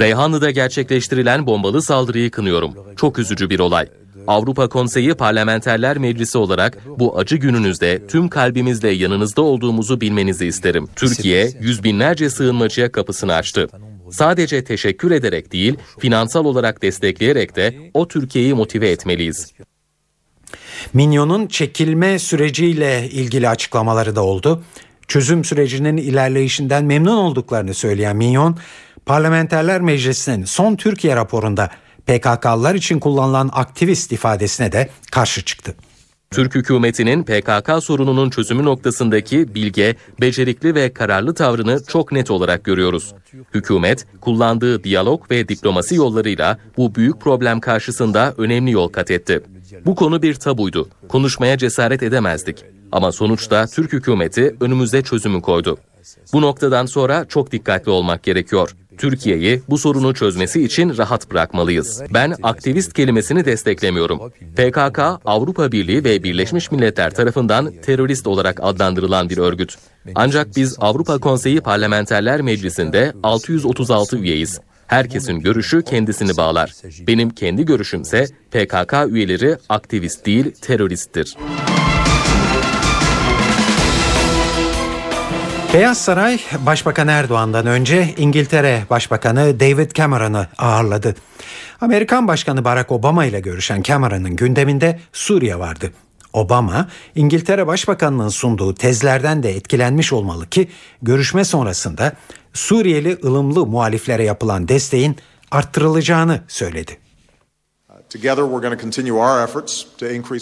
[0.00, 2.74] Reyhanlı'da gerçekleştirilen bombalı saldırıyı kınıyorum.
[2.96, 3.88] Çok üzücü bir olay.
[4.28, 10.88] Avrupa Konseyi Parlamenterler Meclisi olarak bu acı gününüzde tüm kalbimizle yanınızda olduğumuzu bilmenizi isterim.
[10.96, 13.68] Türkiye yüz binlerce sığınmacıya kapısını açtı.
[14.10, 19.52] Sadece teşekkür ederek değil, finansal olarak destekleyerek de o Türkiye'yi motive etmeliyiz.
[20.94, 24.62] Minyon'un çekilme süreciyle ilgili açıklamaları da oldu
[25.08, 28.58] çözüm sürecinin ilerleyişinden memnun olduklarını söyleyen Minyon,
[29.06, 31.70] Parlamenterler Meclisi'nin son Türkiye raporunda
[32.08, 35.74] PKK'lılar için kullanılan aktivist ifadesine de karşı çıktı.
[36.30, 43.14] Türk hükümetinin PKK sorununun çözümü noktasındaki bilge, becerikli ve kararlı tavrını çok net olarak görüyoruz.
[43.54, 49.42] Hükümet, kullandığı diyalog ve diplomasi yollarıyla bu büyük problem karşısında önemli yol kat etti.
[49.86, 50.88] Bu konu bir tabuydu.
[51.08, 52.64] Konuşmaya cesaret edemezdik.
[52.92, 55.78] Ama sonuçta Türk hükümeti önümüze çözümü koydu.
[56.32, 58.76] Bu noktadan sonra çok dikkatli olmak gerekiyor.
[58.98, 62.02] Türkiye'yi bu sorunu çözmesi için rahat bırakmalıyız.
[62.14, 64.32] Ben aktivist kelimesini desteklemiyorum.
[64.56, 69.74] PKK, Avrupa Birliği ve Birleşmiş Milletler tarafından terörist olarak adlandırılan bir örgüt.
[70.14, 74.60] Ancak biz Avrupa Konseyi Parlamenterler Meclisi'nde 636 üyeyiz.
[74.86, 76.72] Herkesin görüşü kendisini bağlar.
[77.06, 81.36] Benim kendi görüşümse PKK üyeleri aktivist değil teröristtir.
[85.78, 91.14] Beyaz Saray Başbakan Erdoğan'dan önce İngiltere Başbakanı David Cameron'ı ağırladı.
[91.80, 95.92] Amerikan Başkanı Barack Obama ile görüşen Cameron'ın gündeminde Suriye vardı.
[96.32, 100.68] Obama, İngiltere Başbakanı'nın sunduğu tezlerden de etkilenmiş olmalı ki
[101.02, 102.12] görüşme sonrasında
[102.52, 105.16] Suriyeli ılımlı muhaliflere yapılan desteğin
[105.50, 107.07] arttırılacağını söyledi.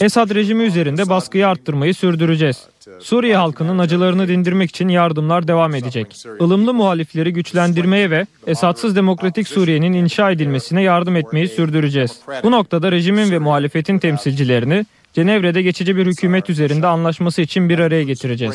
[0.01, 2.57] Esad rejimi üzerinde baskıyı arttırmayı sürdüreceğiz.
[3.01, 6.27] Suriye halkının acılarını dindirmek için yardımlar devam edecek.
[6.41, 12.21] Ilımlı muhalifleri güçlendirmeye ve Esadsız demokratik Suriye'nin inşa edilmesine yardım etmeyi sürdüreceğiz.
[12.43, 18.03] Bu noktada rejimin ve muhalefetin temsilcilerini Cenevre'de geçici bir hükümet üzerinde anlaşması için bir araya
[18.03, 18.55] getireceğiz.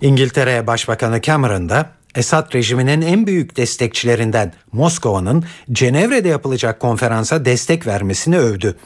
[0.00, 8.38] İngiltere Başbakanı Cameron da Esad rejiminin en büyük destekçilerinden Moskova'nın Cenevre'de yapılacak konferansa destek vermesini
[8.38, 8.76] övdü.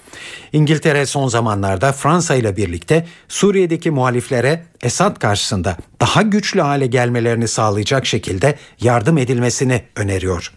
[0.53, 8.07] İngiltere son zamanlarda Fransa ile birlikte Suriye'deki muhaliflere Esad karşısında daha güçlü hale gelmelerini sağlayacak
[8.07, 10.53] şekilde yardım edilmesini öneriyor.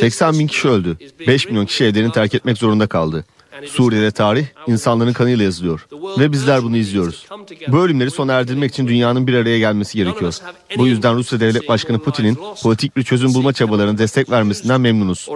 [0.00, 0.98] 80 bin kişi öldü.
[1.26, 3.24] 5 milyon kişi evlerini terk etmek zorunda kaldı.
[3.66, 5.86] Suriye'de tarih insanların kanıyla yazılıyor
[6.18, 7.26] ve bizler bunu izliyoruz.
[7.68, 10.34] Bu ölümleri sona erdirmek için dünyanın bir araya gelmesi gerekiyor.
[10.76, 15.28] Bu yüzden Rusya Devlet Başkanı Putin'in politik bir çözüm bulma çabalarına destek vermesinden memnunuz.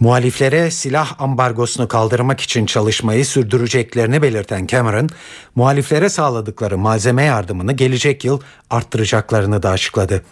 [0.00, 5.08] Muhaliflere silah ambargosunu kaldırmak için çalışmayı sürdüreceklerini belirten Cameron,
[5.54, 8.40] muhaliflere sağladıkları malzeme yardımını gelecek yıl
[8.70, 10.22] arttıracaklarını da açıkladı.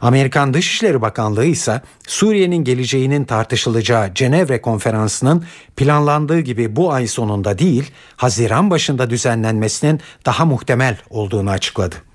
[0.00, 5.44] Amerikan Dışişleri Bakanlığı ise Suriye'nin geleceğinin tartışılacağı Cenevre konferansının
[5.76, 12.07] planlandığı gibi bu ay sonunda değil, Haziran başında düzenlenmesinin daha muhtemel olduğunu açıkladı.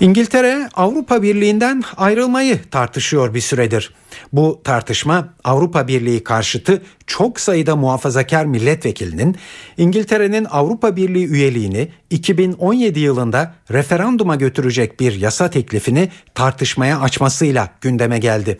[0.00, 3.94] İngiltere Avrupa Birliği'nden ayrılmayı tartışıyor bir süredir.
[4.32, 9.36] Bu tartışma Avrupa Birliği karşıtı çok sayıda muhafazakar milletvekilinin
[9.76, 18.58] İngiltere'nin Avrupa Birliği üyeliğini 2017 yılında referanduma götürecek bir yasa teklifini tartışmaya açmasıyla gündeme geldi.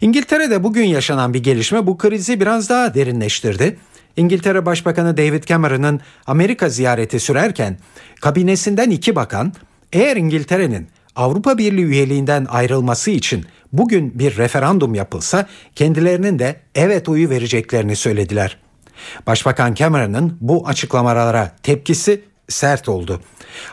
[0.00, 3.78] İngiltere'de bugün yaşanan bir gelişme bu krizi biraz daha derinleştirdi.
[4.16, 7.78] İngiltere Başbakanı David Cameron'ın Amerika ziyareti sürerken
[8.20, 9.52] kabinesinden iki bakan
[9.92, 17.30] eğer İngiltere'nin Avrupa Birliği üyeliğinden ayrılması için bugün bir referandum yapılsa kendilerinin de evet oyu
[17.30, 18.56] vereceklerini söylediler.
[19.26, 23.20] Başbakan Cameron'ın bu açıklamalara tepkisi sert oldu.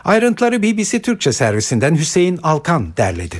[0.04, 3.36] Ayrıntıları BBC Türkçe servisinden Hüseyin Alkan derledi.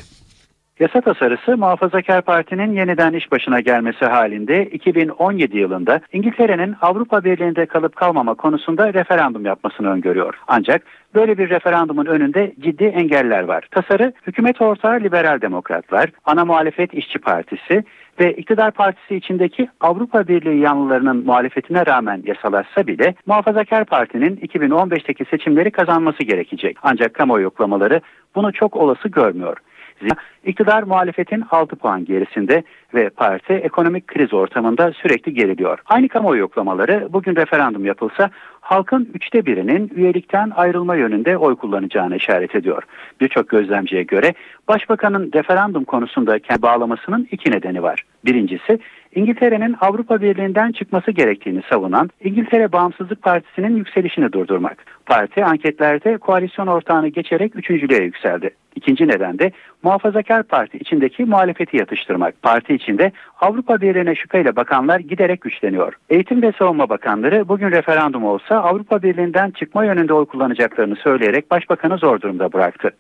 [0.81, 7.97] Yasa tasarısı Muhafazakar Parti'nin yeniden iş başına gelmesi halinde 2017 yılında İngiltere'nin Avrupa Birliği'nde kalıp
[7.97, 10.35] kalmama konusunda referandum yapmasını öngörüyor.
[10.49, 10.83] Ancak
[11.15, 13.69] böyle bir referandumun önünde ciddi engeller var.
[13.71, 17.85] Tasarı hükümet ortağı liberal demokratlar, ana muhalefet işçi partisi
[18.21, 25.71] ve iktidar partisi içindeki Avrupa Birliği yanlılarının muhalefetine rağmen yasalaşsa bile Muhafazakar Parti'nin 2015'teki seçimleri
[25.71, 26.77] kazanması gerekecek.
[26.83, 28.01] Ancak kamuoyu yoklamaları
[28.35, 29.57] bunu çok olası görmüyor.
[30.05, 32.63] Zira iktidar muhalefetin 6 puan gerisinde
[32.95, 35.79] ve parti ekonomik kriz ortamında sürekli geriliyor.
[35.87, 38.31] Aynı kamuoyu yoklamaları bugün referandum yapılsa
[38.61, 42.83] halkın üçte birinin üyelikten ayrılma yönünde oy kullanacağını işaret ediyor.
[43.21, 44.35] Birçok gözlemciye göre
[44.69, 48.05] başbakanın referandum konusunda bağlamasının iki nedeni var.
[48.25, 48.79] Birincisi
[49.15, 54.77] İngiltere'nin Avrupa Birliği'nden çıkması gerektiğini savunan İngiltere Bağımsızlık Partisi'nin yükselişini durdurmak.
[55.07, 58.51] Parti anketlerde koalisyon ortağını geçerek üçüncülüğe yükseldi.
[58.77, 59.53] İkinci neden de
[59.83, 62.43] Muhafazakar Parti içindeki muhalefeti yatıştırmak.
[62.43, 65.93] Parti içinde Avrupa Birliği'ne şüpheyle bakanlar giderek güçleniyor.
[66.11, 71.99] Eğitim ve Savunma Bakanları bugün referandum olsa Avrupa Birliği'nden çıkma yönünde oy kullanacaklarını söyleyerek başbakanı
[71.99, 72.91] zor durumda bıraktı.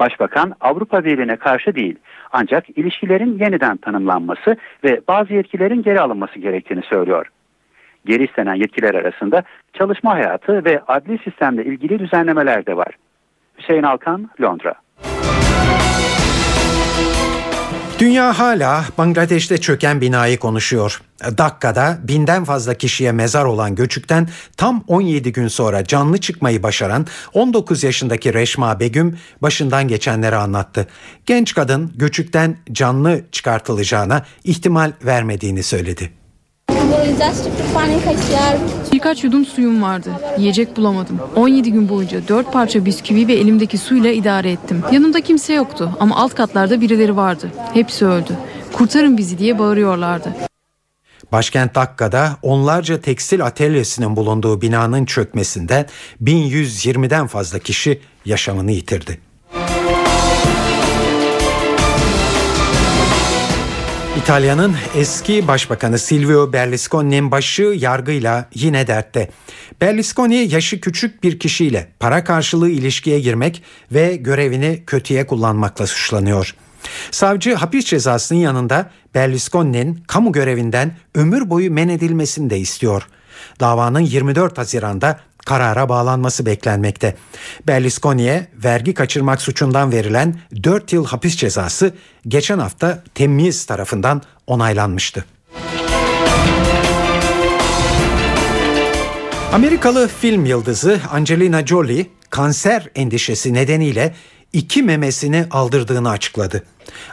[0.00, 1.96] Başbakan Avrupa Birliği'ne karşı değil
[2.32, 7.26] ancak ilişkilerin yeniden tanımlanması ve bazı yetkilerin geri alınması gerektiğini söylüyor.
[8.06, 9.42] Geri istenen yetkiler arasında
[9.72, 12.94] çalışma hayatı ve adli sistemle ilgili düzenlemeler de var.
[13.58, 14.74] Hüseyin Alkan, Londra.
[18.00, 21.02] Dünya hala Bangladeş'te çöken binayı konuşuyor.
[21.38, 27.84] Dakka'da binden fazla kişiye mezar olan göçükten tam 17 gün sonra canlı çıkmayı başaran 19
[27.84, 30.86] yaşındaki Reşma Begüm başından geçenleri anlattı.
[31.26, 36.19] Genç kadın göçükten canlı çıkartılacağına ihtimal vermediğini söyledi.
[38.92, 40.10] Birkaç yudum suyum vardı.
[40.38, 41.20] Yiyecek bulamadım.
[41.36, 44.82] 17 gün boyunca 4 parça bisküvi ve elimdeki suyla idare ettim.
[44.92, 47.50] Yanımda kimse yoktu ama alt katlarda birileri vardı.
[47.74, 48.36] Hepsi öldü.
[48.72, 50.34] Kurtarın bizi diye bağırıyorlardı.
[51.32, 55.86] Başkent Dakka'da onlarca tekstil atölyesinin bulunduğu binanın çökmesinde
[56.22, 59.29] 1120'den fazla kişi yaşamını yitirdi.
[64.22, 69.30] İtalya'nın eski başbakanı Silvio Berlusconi'nin başı yargıyla yine dertte.
[69.80, 73.62] Berlusconi yaşı küçük bir kişiyle para karşılığı ilişkiye girmek
[73.92, 76.54] ve görevini kötüye kullanmakla suçlanıyor.
[77.10, 83.06] Savcı hapis cezasının yanında Berlusconi'nin kamu görevinden ömür boyu men edilmesini de istiyor.
[83.60, 87.16] Davanın 24 Haziran'da karara bağlanması beklenmekte.
[87.66, 91.94] Berlusconi'ye vergi kaçırmak suçundan verilen 4 yıl hapis cezası
[92.28, 95.24] geçen hafta temyiz tarafından onaylanmıştı.
[99.52, 104.14] Amerikalı film yıldızı Angelina Jolie kanser endişesi nedeniyle
[104.52, 106.64] iki memesini aldırdığını açıkladı.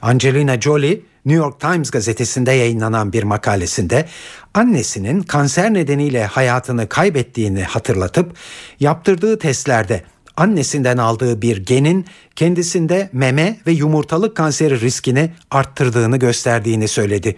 [0.01, 4.05] Angelina Jolie New York Times gazetesinde yayınlanan bir makalesinde
[4.53, 8.37] annesinin kanser nedeniyle hayatını kaybettiğini hatırlatıp
[8.79, 10.03] yaptırdığı testlerde
[10.37, 12.05] annesinden aldığı bir genin
[12.35, 17.37] kendisinde meme ve yumurtalık kanseri riskini arttırdığını gösterdiğini söyledi.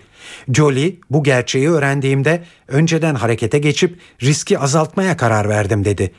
[0.54, 6.12] Jolie bu gerçeği öğrendiğimde önceden harekete geçip riski azaltmaya karar verdim dedi.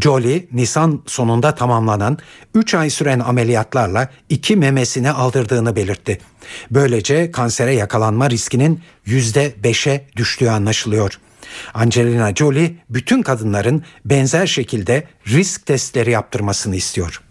[0.00, 2.18] Jolie Nisan sonunda tamamlanan
[2.54, 6.18] 3 ay süren ameliyatlarla iki memesini aldırdığını belirtti.
[6.70, 11.18] Böylece kansere yakalanma riskinin %5'e düştüğü anlaşılıyor.
[11.74, 17.22] Angelina Jolie bütün kadınların benzer şekilde risk testleri yaptırmasını istiyor.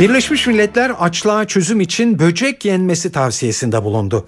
[0.00, 4.26] Birleşmiş Milletler açlığa çözüm için böcek yenmesi tavsiyesinde bulundu.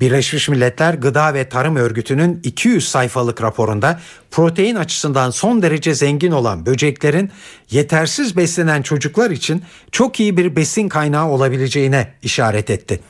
[0.00, 6.66] Birleşmiş Milletler Gıda ve Tarım Örgütü'nün 200 sayfalık raporunda protein açısından son derece zengin olan
[6.66, 7.30] böceklerin
[7.70, 13.00] yetersiz beslenen çocuklar için çok iyi bir besin kaynağı olabileceğine işaret etti.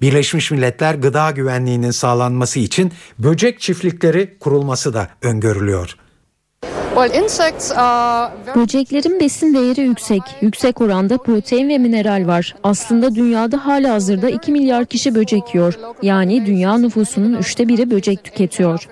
[0.00, 5.96] Birleşmiş Milletler gıda güvenliğinin sağlanması için böcek çiftlikleri kurulması da öngörülüyor.
[8.56, 10.22] Böceklerin besin değeri yüksek.
[10.40, 12.56] Yüksek oranda protein ve mineral var.
[12.62, 15.74] Aslında dünyada hala hazırda 2 milyar kişi böcek yiyor.
[16.02, 18.88] Yani dünya nüfusunun üçte biri böcek tüketiyor.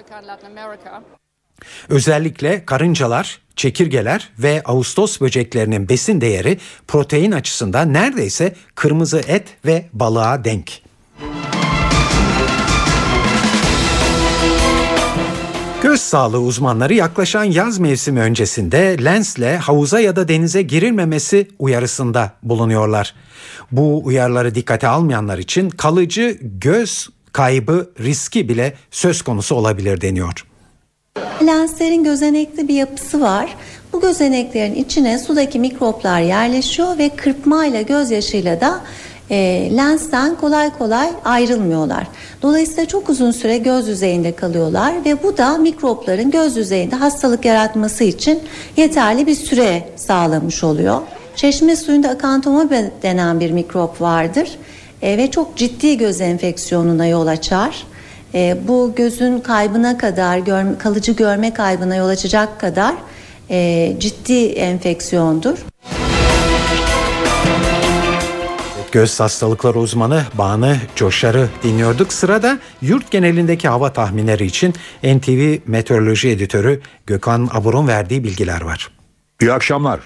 [1.88, 6.58] Özellikle karıncalar, çekirgeler ve Ağustos böceklerinin besin değeri
[6.88, 10.87] protein açısından neredeyse kırmızı et ve balığa denk.
[15.82, 23.14] Göz sağlığı uzmanları yaklaşan yaz mevsimi öncesinde lensle havuza ya da denize girilmemesi uyarısında bulunuyorlar.
[23.72, 30.46] Bu uyarıları dikkate almayanlar için kalıcı göz kaybı riski bile söz konusu olabilir deniyor.
[31.46, 33.56] Lenslerin gözenekli bir yapısı var.
[33.92, 38.80] Bu gözeneklerin içine sudaki mikroplar yerleşiyor ve kırpmayla gözyaşıyla da
[39.30, 42.06] e, lensten kolay kolay ayrılmıyorlar.
[42.42, 48.04] Dolayısıyla çok uzun süre göz yüzeyinde kalıyorlar ve bu da mikropların göz yüzeyinde hastalık yaratması
[48.04, 48.40] için
[48.76, 51.00] yeterli bir süre sağlamış oluyor.
[51.36, 52.70] Çeşme suyunda akantoma
[53.02, 54.48] denen bir mikrop vardır
[55.02, 57.86] e, ve çok ciddi göz enfeksiyonuna yol açar.
[58.34, 62.94] E, bu gözün kaybına kadar, gör, kalıcı görme kaybına yol açacak kadar
[63.50, 65.64] e, ciddi enfeksiyondur.
[68.92, 72.12] Göz hastalıkları uzmanı Banu Coşar'ı dinliyorduk.
[72.12, 74.74] Sırada yurt genelindeki hava tahminleri için
[75.04, 78.90] NTV Meteoroloji Editörü Gökhan Abur'un verdiği bilgiler var.
[79.40, 80.00] İyi akşamlar.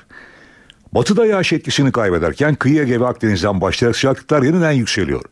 [0.95, 5.25] Batıda yağış etkisini kaybederken kıyı Ege ve Akdeniz'den başlayarak sıcaklıklar yeniden yükseliyor.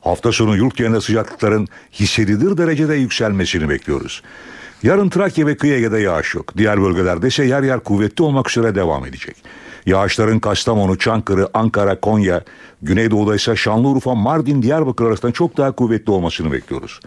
[0.00, 4.22] Hafta sonu yurt genelinde sıcaklıkların hissedilir derecede yükselmesini bekliyoruz.
[4.82, 6.56] Yarın Trakya ve kıyı Ege'de yağış yok.
[6.56, 9.36] Diğer bölgelerde ise yer yer kuvvetli olmak üzere devam edecek.
[9.86, 12.42] Yağışların Kastamonu, Çankırı, Ankara, Konya,
[12.82, 17.00] Güneydoğu'da ise Şanlıurfa, Mardin, Diyarbakır arasında çok daha kuvvetli olmasını bekliyoruz.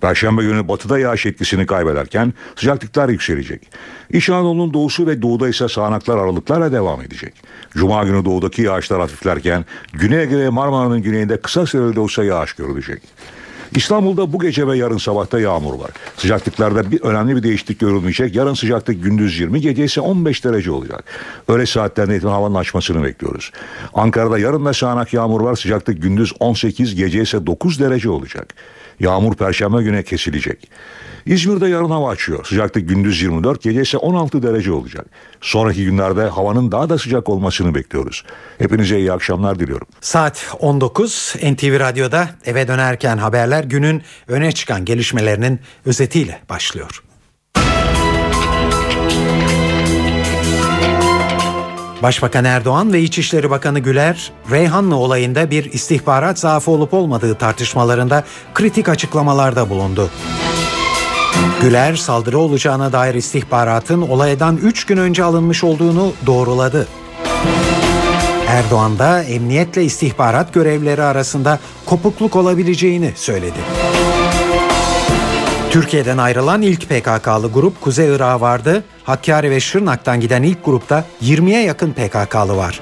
[0.00, 3.70] Perşembe günü batıda yağış etkisini kaybederken sıcaklıklar yükselecek.
[4.10, 7.34] İç Anadolu'nun doğusu ve doğuda ise sağanaklar aralıklarla devam edecek.
[7.70, 13.02] Cuma günü doğudaki yağışlar hafiflerken Güney Ege ve Marmara'nın güneyinde kısa süreli olsa yağış görülecek.
[13.74, 15.90] İstanbul'da bu gece ve yarın sabahta yağmur var.
[16.16, 18.34] Sıcaklıklarda bir önemli bir değişiklik görülmeyecek.
[18.34, 21.04] Yarın sıcaklık gündüz 20, gece ise 15 derece olacak.
[21.48, 23.52] Öğle saatlerinde itibaren havanın açmasını bekliyoruz.
[23.94, 25.56] Ankara'da yarın da sağanak yağmur var.
[25.56, 28.54] Sıcaklık gündüz 18, gece ise 9 derece olacak.
[29.00, 30.70] Yağmur perşembe güne kesilecek.
[31.26, 32.44] İzmir'de yarın hava açıyor.
[32.44, 35.06] Sıcaklık gündüz 24, gece ise 16 derece olacak.
[35.40, 38.24] Sonraki günlerde havanın daha da sıcak olmasını bekliyoruz.
[38.58, 39.86] Hepinize iyi akşamlar diliyorum.
[40.00, 47.02] Saat 19 NTV Radyo'da eve dönerken haberler günün öne çıkan gelişmelerinin özetiyle başlıyor.
[52.06, 58.88] Başbakan Erdoğan ve İçişleri Bakanı Güler, Reyhanlı olayında bir istihbarat zaafı olup olmadığı tartışmalarında kritik
[58.88, 60.10] açıklamalarda bulundu.
[61.60, 66.88] Güler saldırı olacağına dair istihbaratın olaydan 3 gün önce alınmış olduğunu doğruladı.
[68.48, 73.58] Erdoğan da emniyetle istihbarat görevleri arasında kopukluk olabileceğini söyledi.
[75.76, 78.84] Türkiye'den ayrılan ilk PKK'lı grup Kuzey Irak'a vardı.
[79.04, 82.80] Hakkari ve Şırnak'tan giden ilk grupta 20'ye yakın PKK'lı var.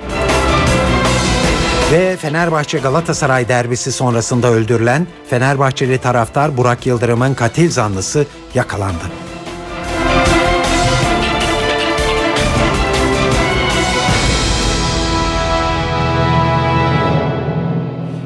[1.92, 9.04] Ve Fenerbahçe Galatasaray derbisi sonrasında öldürülen Fenerbahçeli taraftar Burak Yıldırım'ın katil zanlısı yakalandı.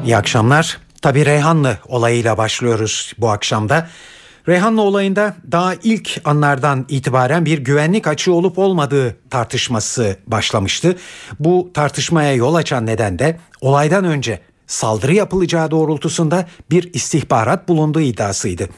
[0.04, 0.78] İyi akşamlar.
[1.02, 3.88] Tabi Reyhanlı olayıyla başlıyoruz bu akşamda.
[4.48, 10.96] Reyhanlı olayında daha ilk anlardan itibaren bir güvenlik açığı olup olmadığı tartışması başlamıştı.
[11.38, 18.68] Bu tartışmaya yol açan neden de olaydan önce saldırı yapılacağı doğrultusunda bir istihbarat bulunduğu iddiasıydı.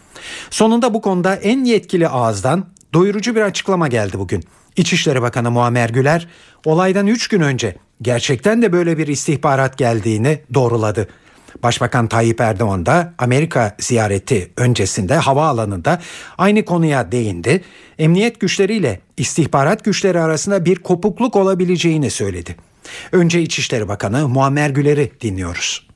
[0.50, 4.44] Sonunda bu konuda en yetkili ağızdan doyurucu bir açıklama geldi bugün.
[4.76, 6.28] İçişleri Bakanı Muammer Güler
[6.64, 11.08] olaydan 3 gün önce gerçekten de böyle bir istihbarat geldiğini doğruladı.
[11.62, 16.00] Başbakan Tayyip Erdoğan da Amerika ziyareti öncesinde havaalanında
[16.38, 17.64] aynı konuya değindi.
[17.98, 22.56] Emniyet güçleriyle istihbarat güçleri arasında bir kopukluk olabileceğini söyledi.
[23.12, 25.86] Önce İçişleri Bakanı Muammer Güler'i dinliyoruz.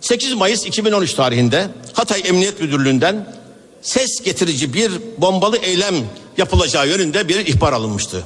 [0.00, 3.26] 8 Mayıs 2013 tarihinde Hatay Emniyet Müdürlüğü'nden
[3.82, 5.94] ses getirici bir bombalı eylem
[6.38, 8.24] yapılacağı yönünde bir ihbar alınmıştı.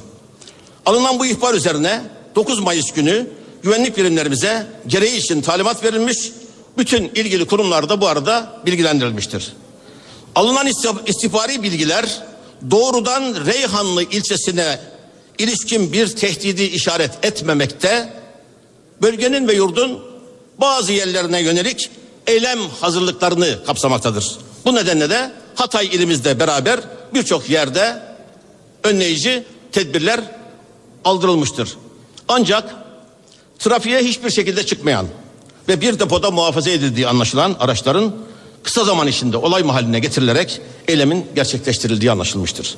[0.85, 2.01] Alınan bu ihbar üzerine
[2.35, 3.27] 9 Mayıs günü
[3.63, 6.31] güvenlik birimlerimize gereği için talimat verilmiş,
[6.77, 9.53] bütün ilgili kurumlar da bu arada bilgilendirilmiştir.
[10.35, 10.67] Alınan
[11.05, 12.21] istihbari bilgiler
[12.71, 14.79] doğrudan Reyhanlı ilçesine
[15.37, 18.13] ilişkin bir tehdidi işaret etmemekte,
[19.01, 19.99] bölgenin ve yurdun
[20.57, 21.89] bazı yerlerine yönelik
[22.27, 24.37] eylem hazırlıklarını kapsamaktadır.
[24.65, 26.79] Bu nedenle de Hatay ilimizde beraber
[27.13, 28.01] birçok yerde
[28.83, 30.19] önleyici tedbirler
[31.05, 31.77] aldırılmıştır.
[32.27, 32.75] Ancak
[33.59, 35.07] trafiğe hiçbir şekilde çıkmayan
[35.67, 38.15] ve bir depoda muhafaza edildiği anlaşılan araçların
[38.63, 42.77] kısa zaman içinde olay mahalline getirilerek eylemin gerçekleştirildiği anlaşılmıştır.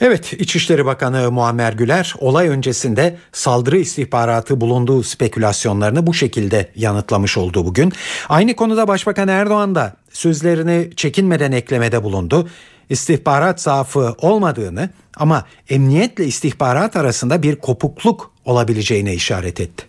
[0.00, 7.64] Evet İçişleri Bakanı Muammer Güler olay öncesinde saldırı istihbaratı bulunduğu spekülasyonlarını bu şekilde yanıtlamış oldu
[7.64, 7.92] bugün.
[8.28, 12.48] Aynı konuda Başbakan Erdoğan da sözlerini çekinmeden eklemede bulundu.
[12.90, 19.86] İstihbarat zaafı olmadığını ama emniyetle istihbarat arasında bir kopukluk olabileceğine işaret etti.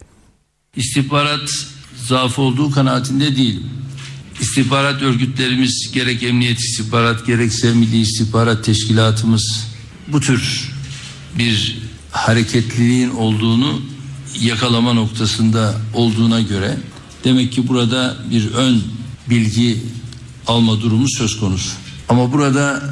[0.75, 1.49] İstihbarat
[2.07, 3.63] zaafı olduğu kanaatinde değilim.
[4.41, 9.67] İstihbarat örgütlerimiz gerek emniyet istihbarat gerekse milli istihbarat teşkilatımız
[10.07, 10.71] bu tür
[11.37, 11.77] bir
[12.11, 13.81] hareketliliğin olduğunu
[14.41, 16.77] yakalama noktasında olduğuna göre
[17.23, 18.83] demek ki burada bir ön
[19.29, 19.77] bilgi
[20.47, 21.69] alma durumu söz konusu.
[22.09, 22.83] Ama burada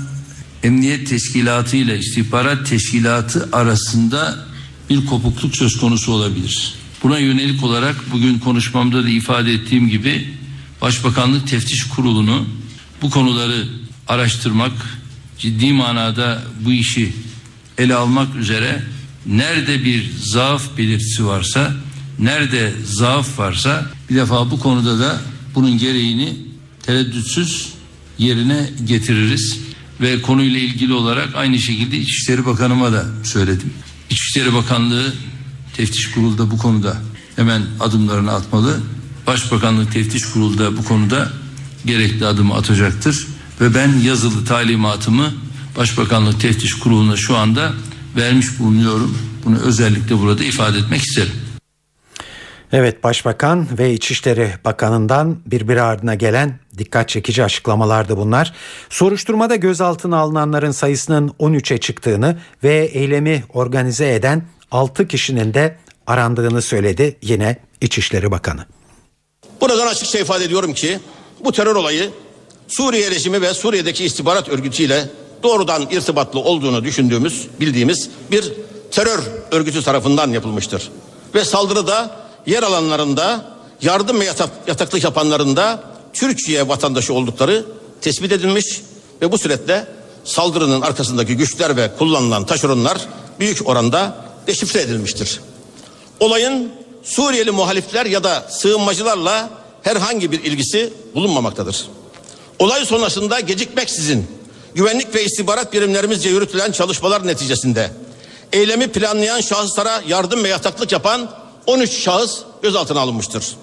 [0.64, 4.46] emniyet teşkilatı ile istihbarat teşkilatı arasında
[4.90, 6.81] bir kopukluk söz konusu olabilir.
[7.04, 10.28] Buna yönelik olarak bugün konuşmamda da ifade ettiğim gibi
[10.82, 12.46] Başbakanlık Teftiş Kurulu'nu
[13.02, 13.68] bu konuları
[14.08, 14.72] araştırmak,
[15.38, 17.14] ciddi manada bu işi
[17.78, 18.84] ele almak üzere
[19.26, 21.76] nerede bir zaaf belirtisi varsa,
[22.20, 25.22] nerede zaaf varsa bir defa bu konuda da
[25.56, 26.36] bunun gereğini
[26.84, 27.74] tereddütsüz
[28.18, 29.60] yerine getiririz
[30.02, 33.74] ve konuyla ilgili olarak aynı şekilde İçişleri Bakanıma da söyledim.
[34.10, 35.14] İçişleri Bakanlığı
[35.82, 36.98] teftiş kurulu da bu konuda
[37.36, 38.80] hemen adımlarını atmalı.
[39.28, 41.30] Başbakanlık teftiş kurulu da bu konuda
[41.86, 43.28] gerekli adımı atacaktır
[43.62, 45.34] ve ben yazılı talimatımı
[45.78, 47.74] Başbakanlık Teftiş Kurulu'na şu anda
[48.16, 49.18] vermiş bulunuyorum.
[49.46, 51.32] Bunu özellikle burada ifade etmek isterim.
[52.72, 58.54] Evet Başbakan ve İçişleri Bakanı'ndan birbiri ardına gelen dikkat çekici açıklamalardı bunlar.
[58.90, 67.18] Soruşturmada gözaltına alınanların sayısının 13'e çıktığını ve eylemi organize eden 6 kişinin de arandığını söyledi
[67.22, 68.66] yine İçişleri Bakanı.
[69.62, 71.00] Buradan açıkça ifade ediyorum ki
[71.44, 72.12] bu terör olayı
[72.68, 75.10] Suriye rejimi ve Suriye'deki istihbarat örgütüyle
[75.44, 78.54] doğrudan irtibatlı olduğunu düşündüğümüz, bildiğimiz bir
[78.92, 79.20] terör
[79.52, 80.92] örgütü tarafından yapılmıştır.
[81.36, 82.16] Ve saldırıda
[82.46, 83.46] yer alanlarında
[83.82, 87.66] yardım ve yatak, yataklık yapanlarında Türkiye vatandaşı oldukları
[88.02, 88.82] tespit edilmiş
[89.22, 89.88] ve bu süreçte
[90.24, 92.98] saldırının arkasındaki güçler ve kullanılan taşeronlar
[93.40, 95.40] büyük oranda deşifre edilmiştir.
[96.20, 96.72] Olayın
[97.04, 99.50] Suriyeli muhalifler ya da sığınmacılarla
[99.84, 101.88] herhangi bir ilgisi bulunmamaktadır.
[102.60, 104.28] Olay sonrasında gecikmeksizin
[104.76, 107.92] güvenlik ve istihbarat birimlerimizce yürütülen çalışmalar neticesinde
[108.54, 111.32] eylemi planlayan şahıslara yardım ve yataklık yapan
[111.66, 113.56] 13 şahıs gözaltına alınmıştır.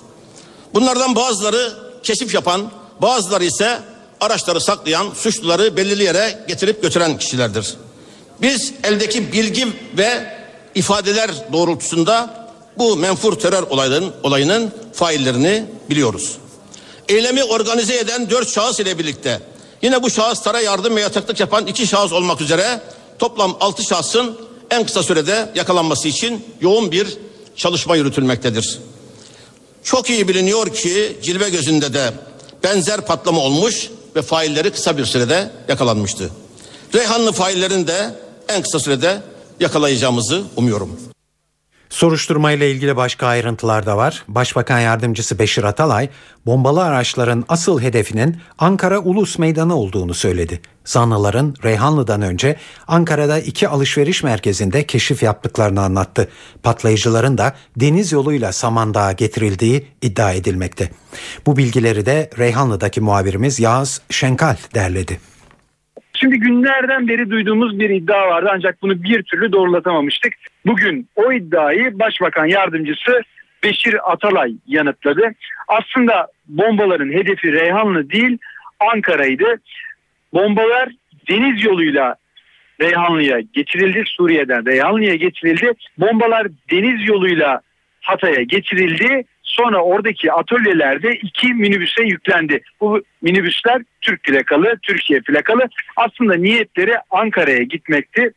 [0.75, 1.73] Bunlardan bazıları
[2.03, 2.71] keşif yapan,
[3.03, 3.79] bazıları ise
[4.21, 7.75] araçları saklayan, suçluları belirli yere getirip götüren kişilerdir.
[8.43, 9.67] Biz eldeki bilgi
[9.99, 10.38] ve
[10.79, 12.49] ifadeler doğrultusunda
[12.79, 16.37] bu menfur terör olayının, olayının faillerini biliyoruz.
[17.09, 19.41] Eylemi organize eden dört şahıs ile birlikte
[19.83, 22.81] yine bu şahıslara yardım ve yataklık yapan iki şahıs olmak üzere
[23.19, 24.39] toplam altı şahsın
[24.71, 27.19] en kısa sürede yakalanması için yoğun bir
[27.57, 28.79] çalışma yürütülmektedir.
[29.83, 32.13] Çok iyi biliniyor ki cilve gözünde de
[32.63, 36.31] benzer patlama olmuş ve failleri kısa bir sürede yakalanmıştı.
[36.95, 38.15] Reyhanlı faillerin de
[38.49, 39.23] en kısa sürede
[39.61, 40.91] yakalayacağımızı umuyorum.
[41.91, 44.25] Soruşturma ile ilgili başka ayrıntılar da var.
[44.29, 46.09] Başbakan Yardımcısı Beşir Atalay,
[46.47, 50.61] bombalı araçların asıl hedefinin Ankara Ulus Meydanı olduğunu söyledi.
[50.85, 52.57] Zanlıların Reyhanlı'dan önce
[52.89, 56.29] Ankara'da iki alışveriş merkezinde keşif yaptıklarını anlattı.
[56.63, 60.91] Patlayıcıların da deniz yoluyla Samandağ'a getirildiği iddia edilmekte.
[61.47, 65.21] Bu bilgileri de Reyhanlı'daki muhabirimiz Yağız Şenkal derledi.
[66.21, 70.33] Şimdi günlerden beri duyduğumuz bir iddia vardı ancak bunu bir türlü doğrulatamamıştık.
[70.67, 73.23] Bugün o iddiayı Başbakan Yardımcısı
[73.63, 75.33] Beşir Atalay yanıtladı.
[75.69, 78.39] Aslında bombaların hedefi Reyhanlı değil
[78.81, 79.61] Ankara'ydı.
[80.33, 80.89] Bombalar
[81.29, 82.17] deniz yoluyla
[82.81, 84.03] Reyhanlı'ya getirildi.
[84.07, 85.73] Suriye'den Reyhanlı'ya getirildi.
[85.99, 87.61] Bombalar deniz yoluyla
[88.01, 89.25] Hatay'a getirildi.
[89.49, 92.61] Sonra oradaki atölyelerde iki minibüse yüklendi.
[92.81, 95.69] Bu minibüsler Türk plakalı, Türkiye plakalı.
[95.97, 98.31] Aslında niyetleri Ankara'ya gitmekti.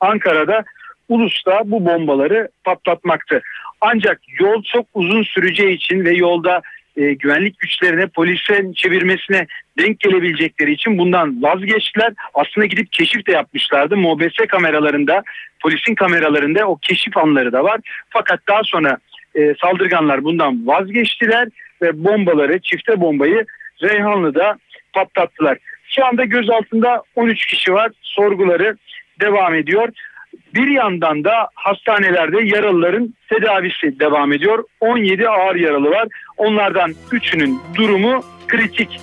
[0.00, 0.64] Ankara'da
[1.08, 3.42] Ulus'ta bu bombaları patlatmaktı.
[3.80, 6.62] Ancak yol çok uzun süreceği için ve yolda
[6.96, 9.46] e, güvenlik güçlerine polise çevirmesine
[9.78, 12.12] denk gelebilecekleri için bundan vazgeçtiler.
[12.34, 13.96] Aslında gidip keşif de yapmışlardı.
[13.96, 15.22] MOBS kameralarında,
[15.60, 17.80] polisin kameralarında o keşif anları da var.
[18.10, 18.98] Fakat daha sonra
[19.34, 21.48] e, saldırganlar bundan vazgeçtiler
[21.82, 23.46] ve bombaları, çifte bombayı
[23.82, 24.58] Reyhanlı'da
[24.92, 25.58] patlattılar.
[25.88, 27.92] Şu anda gözaltında 13 kişi var.
[28.02, 28.76] Sorguları
[29.20, 29.88] devam ediyor.
[30.54, 34.64] Bir yandan da hastanelerde yaralıların tedavisi devam ediyor.
[34.80, 36.08] 17 ağır yaralı var.
[36.36, 39.00] Onlardan 3'ünün durumu kritik.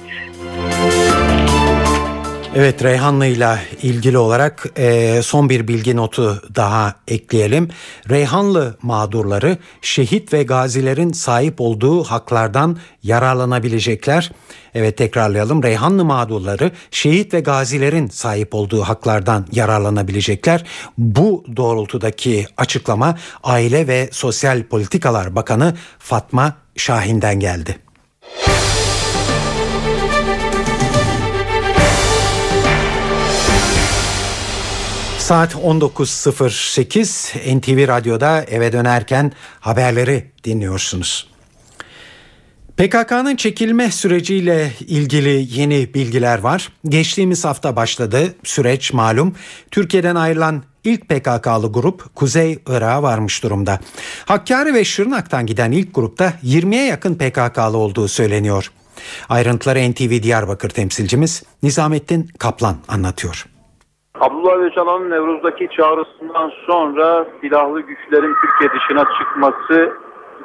[2.55, 7.69] Evet Reyhanlı ile ilgili olarak e, son bir bilgi notu daha ekleyelim.
[8.09, 14.31] Reyhanlı mağdurları şehit ve gazilerin sahip olduğu haklardan yararlanabilecekler.
[14.73, 15.63] Evet tekrarlayalım.
[15.63, 20.65] Reyhanlı mağdurları şehit ve gazilerin sahip olduğu haklardan yararlanabilecekler.
[20.97, 27.88] Bu doğrultudaki açıklama Aile ve Sosyal Politikalar Bakanı Fatma Şahin'den geldi.
[35.30, 41.27] Saat 19.08 NTV Radyo'da eve dönerken haberleri dinliyorsunuz.
[42.77, 46.69] PKK'nın çekilme süreciyle ilgili yeni bilgiler var.
[46.86, 49.36] Geçtiğimiz hafta başladı süreç malum.
[49.71, 53.80] Türkiye'den ayrılan ilk PKK'lı grup Kuzey Irak'a varmış durumda.
[54.25, 58.71] Hakkari ve Şırnak'tan giden ilk grupta 20'ye yakın PKK'lı olduğu söyleniyor.
[59.30, 63.59] Ayrıntıları NTV Diyarbakır temsilcimiz Nizamettin Kaplan anlatıyor.
[64.20, 69.93] Abdullah Öcalan'ın Nevruz'daki çağrısından sonra silahlı güçlerin Türkiye dışına çıkması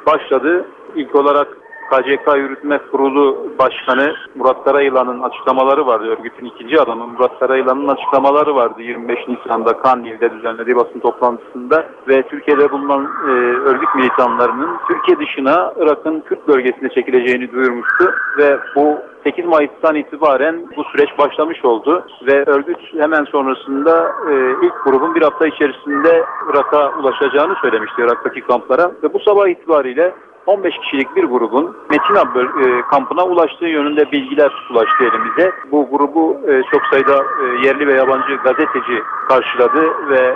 [0.05, 0.65] başladı.
[0.95, 1.47] İlk olarak
[1.91, 6.05] KCK Yürütme Kurulu Başkanı Murat Karayılan'ın açıklamaları vardı.
[6.07, 12.71] Örgütün ikinci adamı Murat Karayılan'ın açıklamaları vardı 25 Nisan'da Kandil'de düzenlediği basın toplantısında ve Türkiye'de
[12.71, 13.31] bulunan e,
[13.69, 20.83] örgüt militanlarının Türkiye dışına Irak'ın Kürt bölgesine çekileceğini duyurmuştu ve bu 8 Mayıs'tan itibaren bu
[20.83, 24.33] süreç başlamış oldu ve örgüt hemen sonrasında e,
[24.65, 30.13] ilk grubun bir hafta içerisinde Irak'a ulaşacağını söylemişti Irak'taki kamplara ve bu sabah itibariyle
[30.45, 35.51] 15 kişilik bir grubun Metina e, kampına ulaştığı yönünde bilgiler ulaştı elimize.
[35.71, 40.35] Bu grubu e, çok sayıda e, yerli ve yabancı gazeteci karşıladı ve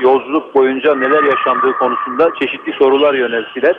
[0.00, 3.76] yolculuk boyunca neler yaşandığı konusunda çeşitli sorular yönelttiler.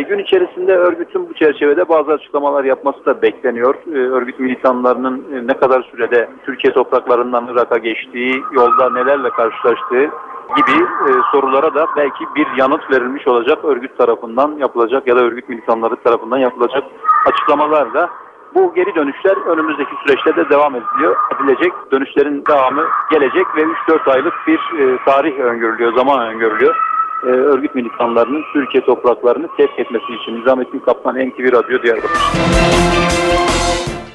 [0.00, 3.74] Gün içerisinde örgütün bu çerçevede bazı açıklamalar yapması da bekleniyor.
[3.94, 10.10] örgüt militanlarının ne kadar sürede Türkiye topraklarından Irak'a geçtiği, yolda nelerle karşılaştığı
[10.56, 15.48] gibi e, sorulara da belki bir yanıt verilmiş olacak örgüt tarafından yapılacak ya da örgüt
[15.48, 16.84] militanları tarafından yapılacak
[17.26, 18.10] açıklamalarla
[18.54, 21.72] bu geri dönüşler önümüzdeki süreçte de devam ediliyor, edilecek.
[21.92, 26.91] Dönüşlerin devamı gelecek ve 3-4 aylık bir e, tarih öngörülüyor, zaman öngörülüyor.
[27.22, 32.20] E, örgüt militanlarının Türkiye topraklarını terk etmesi için Nizamettin Kaplan NTV Radyo Diyarbakır.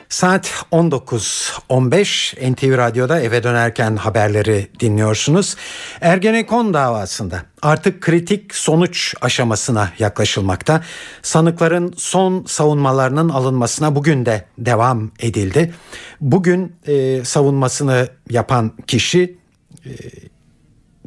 [0.09, 5.55] Saat 19.15 NTV Radyo'da eve dönerken haberleri dinliyorsunuz.
[6.01, 10.81] Ergenekon davasında artık kritik sonuç aşamasına yaklaşılmakta.
[11.21, 15.73] Sanıkların son savunmalarının alınmasına bugün de devam edildi.
[16.21, 19.37] Bugün e, savunmasını yapan kişi
[19.85, 19.91] e,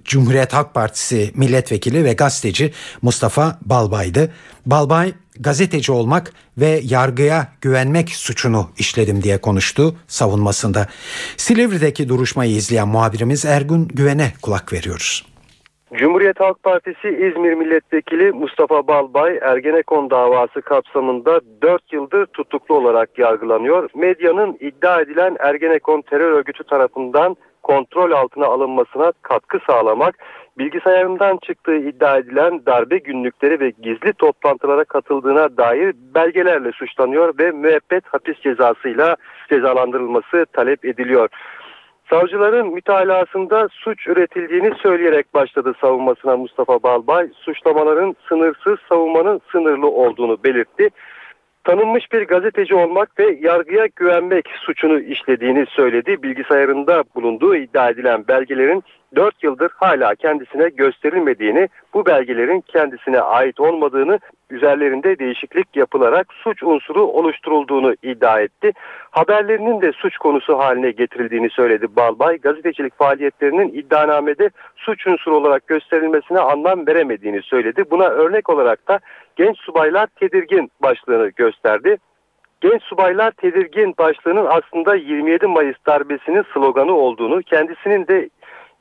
[0.05, 2.72] Cumhuriyet Halk Partisi milletvekili ve gazeteci
[3.03, 4.32] Mustafa Balbay'dı.
[4.66, 10.86] Balbay gazeteci olmak ve yargıya güvenmek suçunu işledim diye konuştu savunmasında.
[11.36, 15.30] Silivri'deki duruşmayı izleyen muhabirimiz Ergun Güven'e kulak veriyoruz.
[15.94, 23.90] Cumhuriyet Halk Partisi İzmir Milletvekili Mustafa Balbay Ergenekon davası kapsamında 4 yıldır tutuklu olarak yargılanıyor.
[23.94, 30.14] Medyanın iddia edilen Ergenekon terör örgütü tarafından kontrol altına alınmasına katkı sağlamak,
[30.58, 38.06] bilgisayarından çıktığı iddia edilen darbe günlükleri ve gizli toplantılara katıldığına dair belgelerle suçlanıyor ve müebbet
[38.06, 39.16] hapis cezasıyla
[39.48, 41.28] cezalandırılması talep ediliyor.
[42.11, 47.28] Savcıların mütalasında suç üretildiğini söyleyerek başladı savunmasına Mustafa Balbay.
[47.34, 50.90] Suçlamaların sınırsız savunmanın sınırlı olduğunu belirtti
[51.64, 56.22] tanınmış bir gazeteci olmak ve yargıya güvenmek suçunu işlediğini söyledi.
[56.22, 58.82] Bilgisayarında bulunduğu iddia edilen belgelerin
[59.16, 64.18] 4 yıldır hala kendisine gösterilmediğini, bu belgelerin kendisine ait olmadığını,
[64.50, 68.72] üzerlerinde değişiklik yapılarak suç unsuru oluşturulduğunu iddia etti.
[69.11, 72.38] Haberlerinin de suç konusu haline getirildiğini söyledi Balbay.
[72.38, 77.84] Gazetecilik faaliyetlerinin iddianamede suç unsuru olarak gösterilmesine anlam veremediğini söyledi.
[77.90, 79.00] Buna örnek olarak da
[79.36, 81.96] genç subaylar tedirgin başlığını gösterdi.
[82.61, 88.28] Genç subaylar tedirgin başlığının aslında 27 Mayıs darbesinin sloganı olduğunu, kendisinin de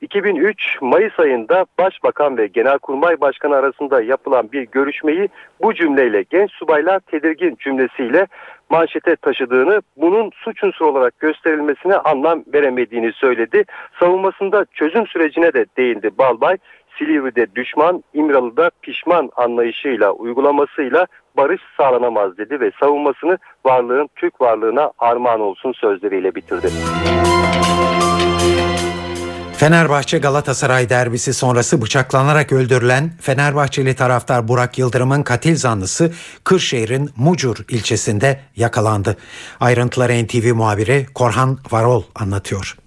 [0.02, 5.30] 2003 Mayıs ayında Başbakan ve Genelkurmay Başkanı arasında yapılan bir görüşmeyi
[5.62, 8.28] bu cümleyle genç subaylar tedirgin cümlesiyle
[8.70, 13.64] manşete taşıdığını, bunun suç unsuru olarak gösterilmesine anlam veremediğini söyledi.
[14.00, 16.58] Savunmasında çözüm sürecine de değindi Balbay.
[16.98, 21.06] Silivri'de düşman, İmralı'da pişman anlayışıyla, uygulamasıyla
[21.38, 26.68] barış sağlanamaz dedi ve savunmasını varlığın Türk varlığına armağan olsun sözleriyle bitirdi.
[29.60, 38.40] Fenerbahçe Galatasaray derbisi sonrası bıçaklanarak öldürülen Fenerbahçeli taraftar Burak Yıldırım'ın katil zanlısı Kırşehir'in Mucur ilçesinde
[38.56, 39.18] yakalandı.
[39.60, 42.78] Ayrıntıları NTV muhabiri Korhan Varol anlatıyor.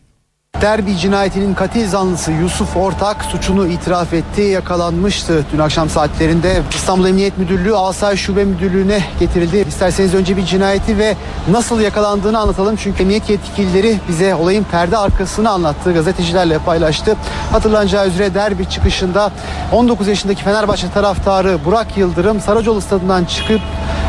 [0.60, 5.44] Derbi cinayetinin katil zanlısı Yusuf Ortak suçunu itiraf etti, yakalanmıştı.
[5.52, 9.64] Dün akşam saatlerinde İstanbul Emniyet Müdürlüğü Asay Şube Müdürlüğü'ne getirildi.
[9.68, 11.16] İsterseniz önce bir cinayeti ve
[11.50, 12.76] nasıl yakalandığını anlatalım.
[12.76, 15.92] Çünkü emniyet yetkilileri bize olayın perde arkasını anlattı.
[15.92, 17.16] Gazetecilerle paylaştı.
[17.52, 19.30] Hatırlanacağı üzere derbi çıkışında
[19.72, 23.60] 19 yaşındaki Fenerbahçe taraftarı Burak Yıldırım Saracoğlu stadından çıkıp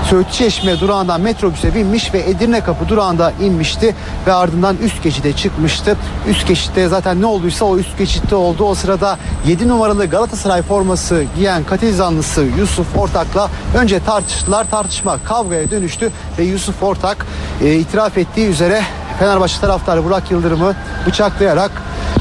[0.10, 3.96] Söğütçü Çeşme durağından metrobüse binmiş ve Edirne Kapı durağında inmişti
[4.28, 5.98] ve ardından üst geçide çıkmıştı.
[6.48, 8.64] Geçitte zaten ne olduysa o üst geçitte oldu.
[8.64, 9.18] O sırada
[9.48, 14.70] 7 numaralı Galatasaray forması giyen katil zanlısı Yusuf Ortak'la önce tartıştılar.
[14.70, 17.26] Tartışma kavgaya dönüştü ve Yusuf Ortak
[17.62, 18.84] e, itiraf ettiği üzere
[19.20, 20.76] Fenerbahçe taraftarı Burak Yıldırım'ı
[21.08, 21.72] bıçaklayarak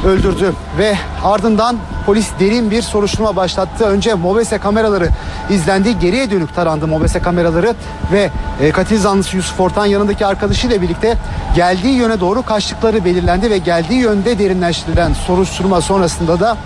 [0.06, 1.76] öldürdü ve ardından
[2.06, 3.84] polis derin bir soruşturma başlattı.
[3.84, 5.08] Önce Mobese kameraları
[5.50, 5.98] izlendi.
[5.98, 7.74] Geriye dönük tarandı Mobese kameraları
[8.12, 8.30] ve
[8.60, 11.16] e, katil zanlısı Yusuf Ortan yanındaki arkadaşıyla birlikte
[11.54, 16.56] geldiği yöne doğru kaçtıkları belirlendi ve geldiği yönde derinleştirilen soruşturma sonrasında da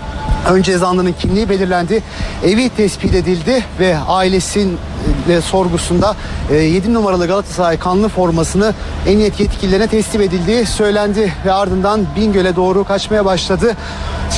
[0.49, 2.03] Önce zanlının kimliği belirlendi.
[2.45, 4.77] Evi tespit edildi ve ailesinin
[5.29, 6.15] e, sorgusunda
[6.51, 8.73] 7 e, numaralı Galatasaray kanlı formasını
[9.07, 13.75] emniyet yetkililerine teslim edildiği söylendi ve ardından Bingöl'e doğru kaçmaya başladı.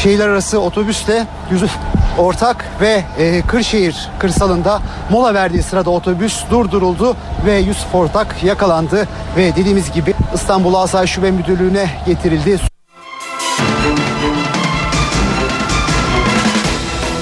[0.03, 1.71] Şehirler arası otobüsle Yusuf
[2.17, 7.15] Ortak ve e, Kırşehir kırsalında mola verdiği sırada otobüs durduruldu
[7.45, 9.07] ve Yusuf Ortak yakalandı
[9.37, 12.59] ve dediğimiz gibi İstanbul Asayiş Şube Müdürlüğü'ne getirildi.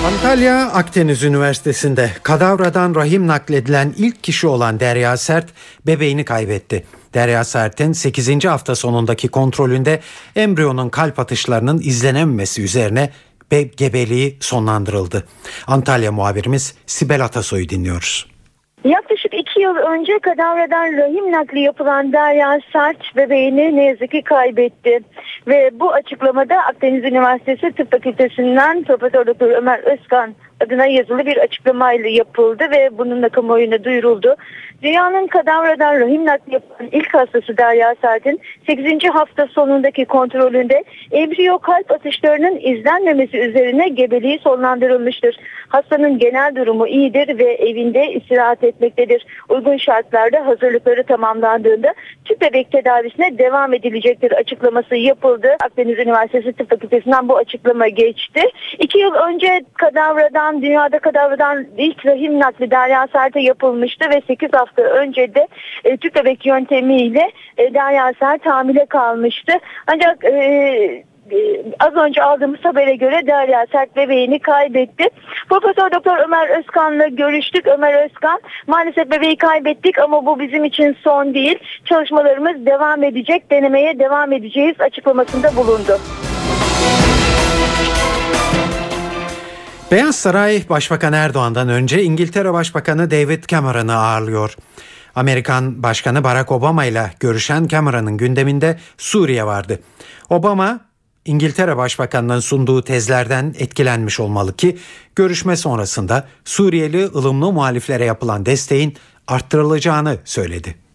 [0.08, 5.46] Antalya Akdeniz Üniversitesi'nde kadavradan rahim nakledilen ilk kişi olan Derya Sert
[5.88, 6.84] bebeğini kaybetti.
[7.18, 8.46] Derya Sert'in 8.
[8.46, 10.00] hafta sonundaki kontrolünde
[10.36, 13.10] embriyonun kalp atışlarının izlenememesi üzerine
[13.78, 15.24] gebeliği sonlandırıldı.
[15.68, 18.28] Antalya muhabirimiz Sibel Atasoy'u dinliyoruz.
[18.84, 25.00] Yaklaşık iki yıl önce kadavradan rahim nakli yapılan Derya Sert bebeğini ne yazık ki kaybetti.
[25.48, 32.10] Ve bu açıklamada Akdeniz Üniversitesi Tıp Fakültesinden Profesör Doktor Ömer Özkan adına yazılı bir açıklamayla
[32.10, 34.36] yapıldı ve bununla kamuoyuna duyuruldu.
[34.82, 39.10] Dünyanın kadavradan rahim nakli yapan ilk hastası Derya Sert'in 8.
[39.14, 45.38] hafta sonundaki kontrolünde embriyo kalp atışlarının izlenmemesi üzerine gebeliği sonlandırılmıştır.
[45.68, 49.26] Hastanın genel durumu iyidir ve evinde istirahat etmektedir.
[49.50, 51.94] Uygun şartlarda hazırlıkları tamamlandığında
[52.26, 55.48] tüp bebek tedavisine devam edilecektir açıklaması yapıldı.
[55.64, 58.42] Akdeniz Üniversitesi Tıp Fakültesinden bu açıklama geçti.
[58.80, 64.67] İki yıl önce kadavradan, dünyada kadavradan ilk rahim nakli Derya Sert'e yapılmıştı ve 8 hafta
[64.78, 65.48] önce de
[65.84, 69.54] e, tüp bebek yöntemiyle e, Derya Sert hamile kalmıştı.
[69.88, 75.10] Ancak e, ee, az önce aldığımız habere göre Derya Sert bebeğini kaybetti.
[75.50, 77.68] Profesör Doktor Ömer Özkan'la görüştük.
[77.68, 81.60] Ömer Özkan maalesef bebeği kaybettik ama bu bizim için son değil.
[81.86, 86.00] Çalışmalarımız devam edecek, denemeye devam edeceğiz açıklamasında bulundu.
[89.92, 94.56] Beyaz Saray Başbakan Erdoğan'dan önce İngiltere Başbakanı David Cameron'ı ağırlıyor.
[95.16, 99.80] Amerikan Başkanı Barack Obama ile görüşen Cameron'ın gündeminde Suriye vardı.
[100.30, 100.80] Obama
[101.26, 104.78] İngiltere Başbakanı'nın sunduğu tezlerden etkilenmiş olmalı ki
[105.16, 110.87] görüşme sonrasında Suriyeli ılımlı muhaliflere yapılan desteğin arttırılacağını söyledi.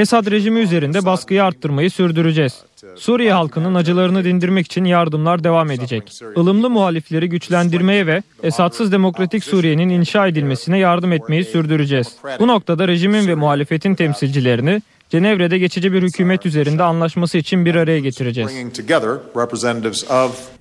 [0.00, 2.62] Esad rejimi üzerinde baskıyı arttırmayı sürdüreceğiz.
[2.96, 6.12] Suriye halkının acılarını dindirmek için yardımlar devam edecek.
[6.36, 12.16] Ilımlı muhalifleri güçlendirmeye ve Esadsız Demokratik Suriye'nin inşa edilmesine yardım etmeyi sürdüreceğiz.
[12.38, 18.00] Bu noktada rejimin ve muhalefetin temsilcilerini Cenevre'de geçici bir hükümet üzerinde anlaşması için bir araya
[18.00, 18.50] getireceğiz.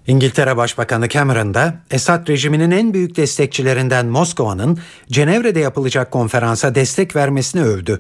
[0.07, 4.79] İngiltere Başbakanı Cameron da Esad rejiminin en büyük destekçilerinden Moskova'nın
[5.11, 7.99] Cenevre'de yapılacak konferansa destek vermesini övdü.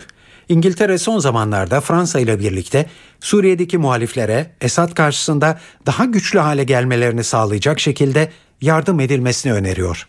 [0.49, 2.89] İngiltere son zamanlarda Fransa ile birlikte
[3.19, 8.31] Suriye'deki muhaliflere Esad karşısında daha güçlü hale gelmelerini sağlayacak şekilde
[8.61, 10.07] yardım edilmesini öneriyor.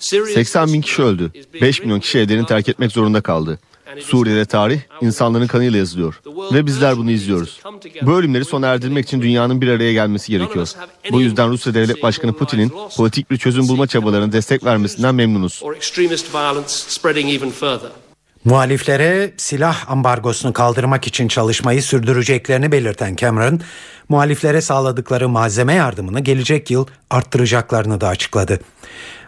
[0.00, 1.32] 80 bin kişi öldü.
[1.60, 3.58] 5 milyon kişi evlerini terk etmek zorunda kaldı.
[4.00, 6.20] Suriye'de tarih insanların kanıyla yazılıyor
[6.52, 7.60] ve bizler bunu izliyoruz.
[8.02, 10.68] Bu ölümleri sona erdirmek için dünyanın bir araya gelmesi gerekiyor.
[11.10, 15.62] Bu yüzden Rusya Devlet Başkanı Putin'in politik bir çözüm bulma çabalarına destek vermesinden memnunuz.
[18.44, 23.60] Muhaliflere silah ambargosunu kaldırmak için çalışmayı sürdüreceklerini belirten Cameron,
[24.08, 28.60] muhaliflere sağladıkları malzeme yardımını gelecek yıl arttıracaklarını da açıkladı.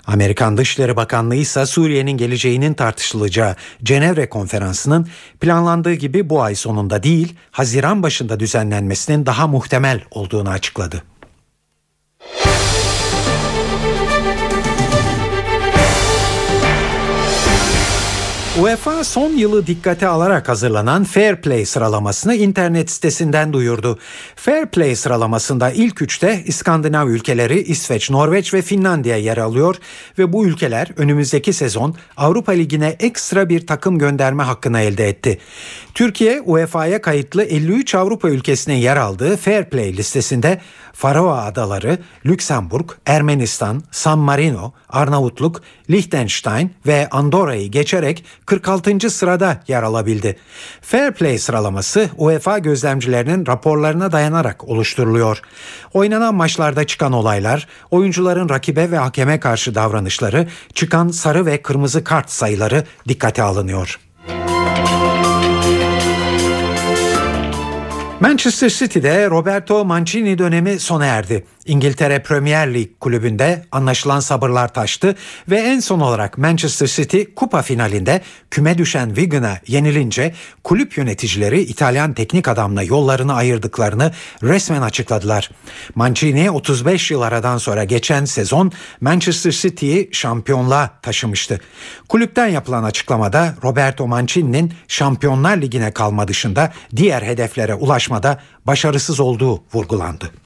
[0.06, 5.08] Amerikan Dışişleri Bakanlığı ise Suriye'nin geleceğinin tartışılacağı Cenevre konferansının
[5.40, 11.02] planlandığı gibi bu ay sonunda değil, Haziran başında düzenlenmesinin daha muhtemel olduğunu açıkladı.
[18.60, 23.98] UEFA son yılı dikkate alarak hazırlanan Fair Play sıralamasını internet sitesinden duyurdu.
[24.36, 29.76] Fair Play sıralamasında ilk üçte İskandinav ülkeleri İsveç, Norveç ve Finlandiya yer alıyor
[30.18, 35.38] ve bu ülkeler önümüzdeki sezon Avrupa Ligi'ne ekstra bir takım gönderme hakkını elde etti.
[35.94, 40.60] Türkiye UEFA'ya kayıtlı 53 Avrupa ülkesinin yer aldığı Fair Play listesinde
[40.92, 49.10] Faroe Adaları, Lüksemburg, Ermenistan, San Marino, Arnavutluk, Liechtenstein ve Andorra'yı geçerek 46.
[49.10, 50.36] sırada yer alabildi.
[50.80, 55.40] Fair Play sıralaması UEFA gözlemcilerinin raporlarına dayanarak oluşturuluyor.
[55.92, 62.30] Oynanan maçlarda çıkan olaylar, oyuncuların rakibe ve hakeme karşı davranışları, çıkan sarı ve kırmızı kart
[62.30, 63.98] sayıları dikkate alınıyor.
[68.22, 71.44] Manchester City'de Roberto Mancini dönemi sona erdi.
[71.66, 75.16] İngiltere Premier Lig kulübünde anlaşılan sabırlar taştı
[75.50, 80.34] ve en son olarak Manchester City kupa finalinde küme düşen Wigan'a yenilince
[80.64, 85.50] kulüp yöneticileri İtalyan teknik adamla yollarını ayırdıklarını resmen açıkladılar.
[85.94, 91.60] Mancini 35 yıl aradan sonra geçen sezon Manchester City'yi şampiyonluğa taşımıştı.
[92.08, 100.41] Kulüpten yapılan açıklamada Roberto Mancini'nin Şampiyonlar Ligi'ne kalma dışında diğer hedeflere ulaşmada başarısız olduğu vurgulandı.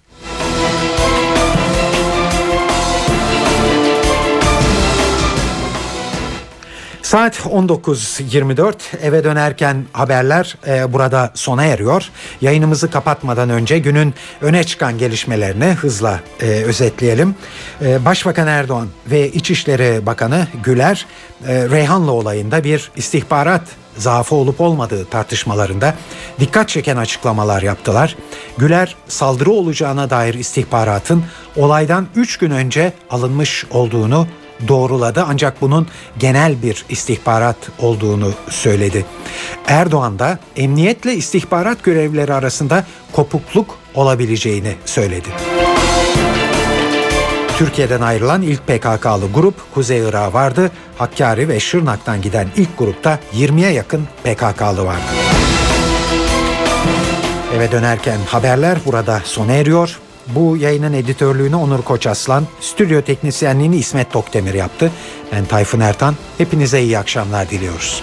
[7.07, 12.11] Saat 19.24 eve dönerken haberler e, burada sona eriyor.
[12.41, 17.35] Yayınımızı kapatmadan önce günün öne çıkan gelişmelerini hızla e, özetleyelim.
[17.83, 21.07] E, Başbakan Erdoğan ve İçişleri Bakanı Güler
[21.49, 23.63] e, Reyhanlı olayında bir istihbarat
[23.97, 25.95] zaafı olup olmadığı tartışmalarında
[26.41, 28.17] dikkat çeken açıklamalar yaptılar.
[28.59, 31.25] Güler saldırı olacağına dair istihbaratın
[31.57, 34.27] olaydan 3 gün önce alınmış olduğunu
[34.69, 35.87] doğruladı ancak bunun
[36.19, 39.07] genel bir istihbarat olduğunu söyledi.
[39.67, 45.29] Erdoğan da emniyetle istihbarat görevlileri arasında kopukluk olabileceğini söyledi.
[47.59, 50.71] Türkiye'den ayrılan ilk PKK'lı grup Kuzey Irak'a vardı.
[50.99, 55.03] Hakkari ve Şırnak'tan giden ilk grupta 20'ye yakın PKK'lı vardı.
[57.57, 59.99] Eve dönerken haberler burada sona eriyor.
[60.35, 64.93] Bu yayının editörlüğünü Onur Koçaslan, stüdyo teknisyenliğini İsmet Tokdemir yaptı.
[65.33, 66.15] Ben Tayfun Ertan.
[66.39, 68.03] Hepinize iyi akşamlar diliyoruz.